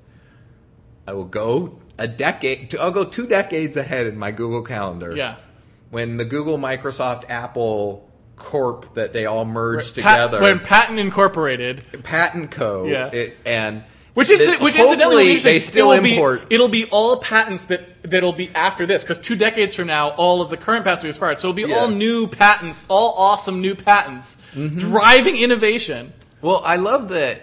[1.06, 2.74] I will go a decade.
[2.76, 5.14] I'll go two decades ahead in my Google Calendar.
[5.14, 5.36] Yeah.
[5.90, 11.84] When the Google, Microsoft, Apple corp that they all merged Pat- together, when Patent Incorporated,
[12.02, 13.08] patent co, Yeah.
[13.12, 13.82] it, and
[14.14, 16.48] which, is, that which incidentally, they still it'll import.
[16.48, 20.10] Be, it'll be all patents that that'll be after this, because two decades from now,
[20.10, 21.40] all of the current patents will be expired.
[21.40, 21.68] So it'll be Yeah.
[21.68, 21.74] Mm-hmm.
[21.84, 26.12] all new patents, all awesome new patents, driving innovation.
[26.40, 27.40] Well, I love that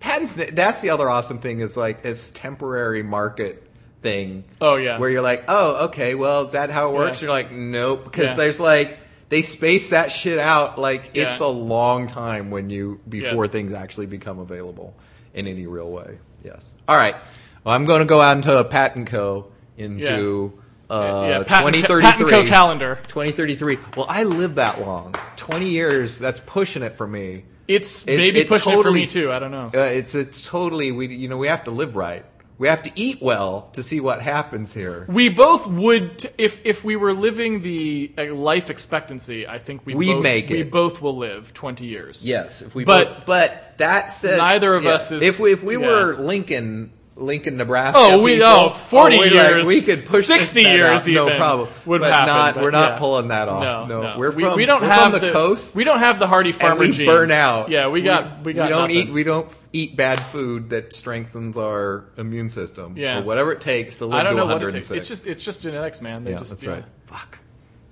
[0.00, 0.34] patents.
[0.34, 3.60] That's the other awesome thing is like this temporary market
[4.00, 4.44] thing.
[4.60, 4.98] Oh, yeah.
[4.98, 7.20] where you're like, oh, okay, well, is that how it works?
[7.22, 7.26] Yeah.
[7.26, 8.36] You're like, nope, because Yeah.
[8.36, 8.98] there's like
[9.28, 10.78] they space that shit out.
[10.78, 13.52] Like it's a long time when you before Yes.
[13.52, 14.94] things actually become available
[15.34, 16.18] in any real way.
[16.42, 16.74] Yes.
[16.88, 17.16] All right.
[17.64, 19.46] Well, I'm going to go out into a patent co
[19.76, 20.52] into.
[20.90, 22.02] Uh, yeah, patent, 2033.
[22.02, 22.94] patent co calendar.
[23.08, 23.78] 2033.
[23.96, 25.14] Well, I live that long.
[25.36, 26.18] 20 years.
[26.18, 27.44] That's pushing it for me.
[27.66, 29.32] It's It- maybe it pushing it for me too.
[29.32, 29.70] I don't know.
[29.74, 32.24] Uh, it's it's totally we you know we have to live right.
[32.56, 35.06] We have to eat well to see what happens here.
[35.08, 39.94] We both would, if if we were living the uh, life expectancy, I think we
[39.94, 42.24] We'd both, make we both will live twenty years.
[42.24, 45.64] Yes, if we But- both- but that said Neither of us is- if we if
[45.64, 45.86] we yeah.
[45.86, 50.64] were Lincoln Lincoln Nebraska Oh, we- people, oh, 40 we'd years, we could push 60
[50.64, 52.98] that years out, no problem would but happen, not but we're not yeah.
[52.98, 54.18] pulling that off No, no, no.
[54.18, 56.72] we're from we don't we're have from the, coast We don't have the hardy farmer
[56.82, 57.08] and we genes.
[57.08, 58.96] burn out Yeah, we got we, got we don't nothing.
[58.96, 63.20] eat we don't eat bad food that strengthens our immune system Yeah.
[63.20, 64.90] whatever it takes to live I don't to know what it takes.
[64.90, 66.24] It's just it's just genetics, man.
[66.24, 67.38] They yeah just, that's yeah, right fuck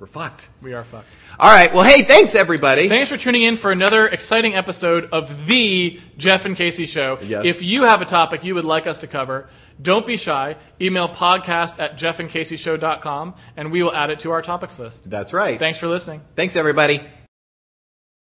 [0.02, 1.06] we're fucked We are fucked.
[1.38, 5.46] all right well hey thanks everybody Thanks for tuning in for another exciting episode of
[5.46, 7.20] the Jeff and Casey Show.
[7.22, 7.44] Yes.
[7.44, 9.48] If you have a topic you would like us to cover,
[9.80, 10.56] don't be shy.
[10.80, 15.08] Email podcast at jeffandcaseyshow.com and we will add it to our topics list.
[15.08, 16.20] that's right Thanks for listening.
[16.34, 17.00] thanks everybody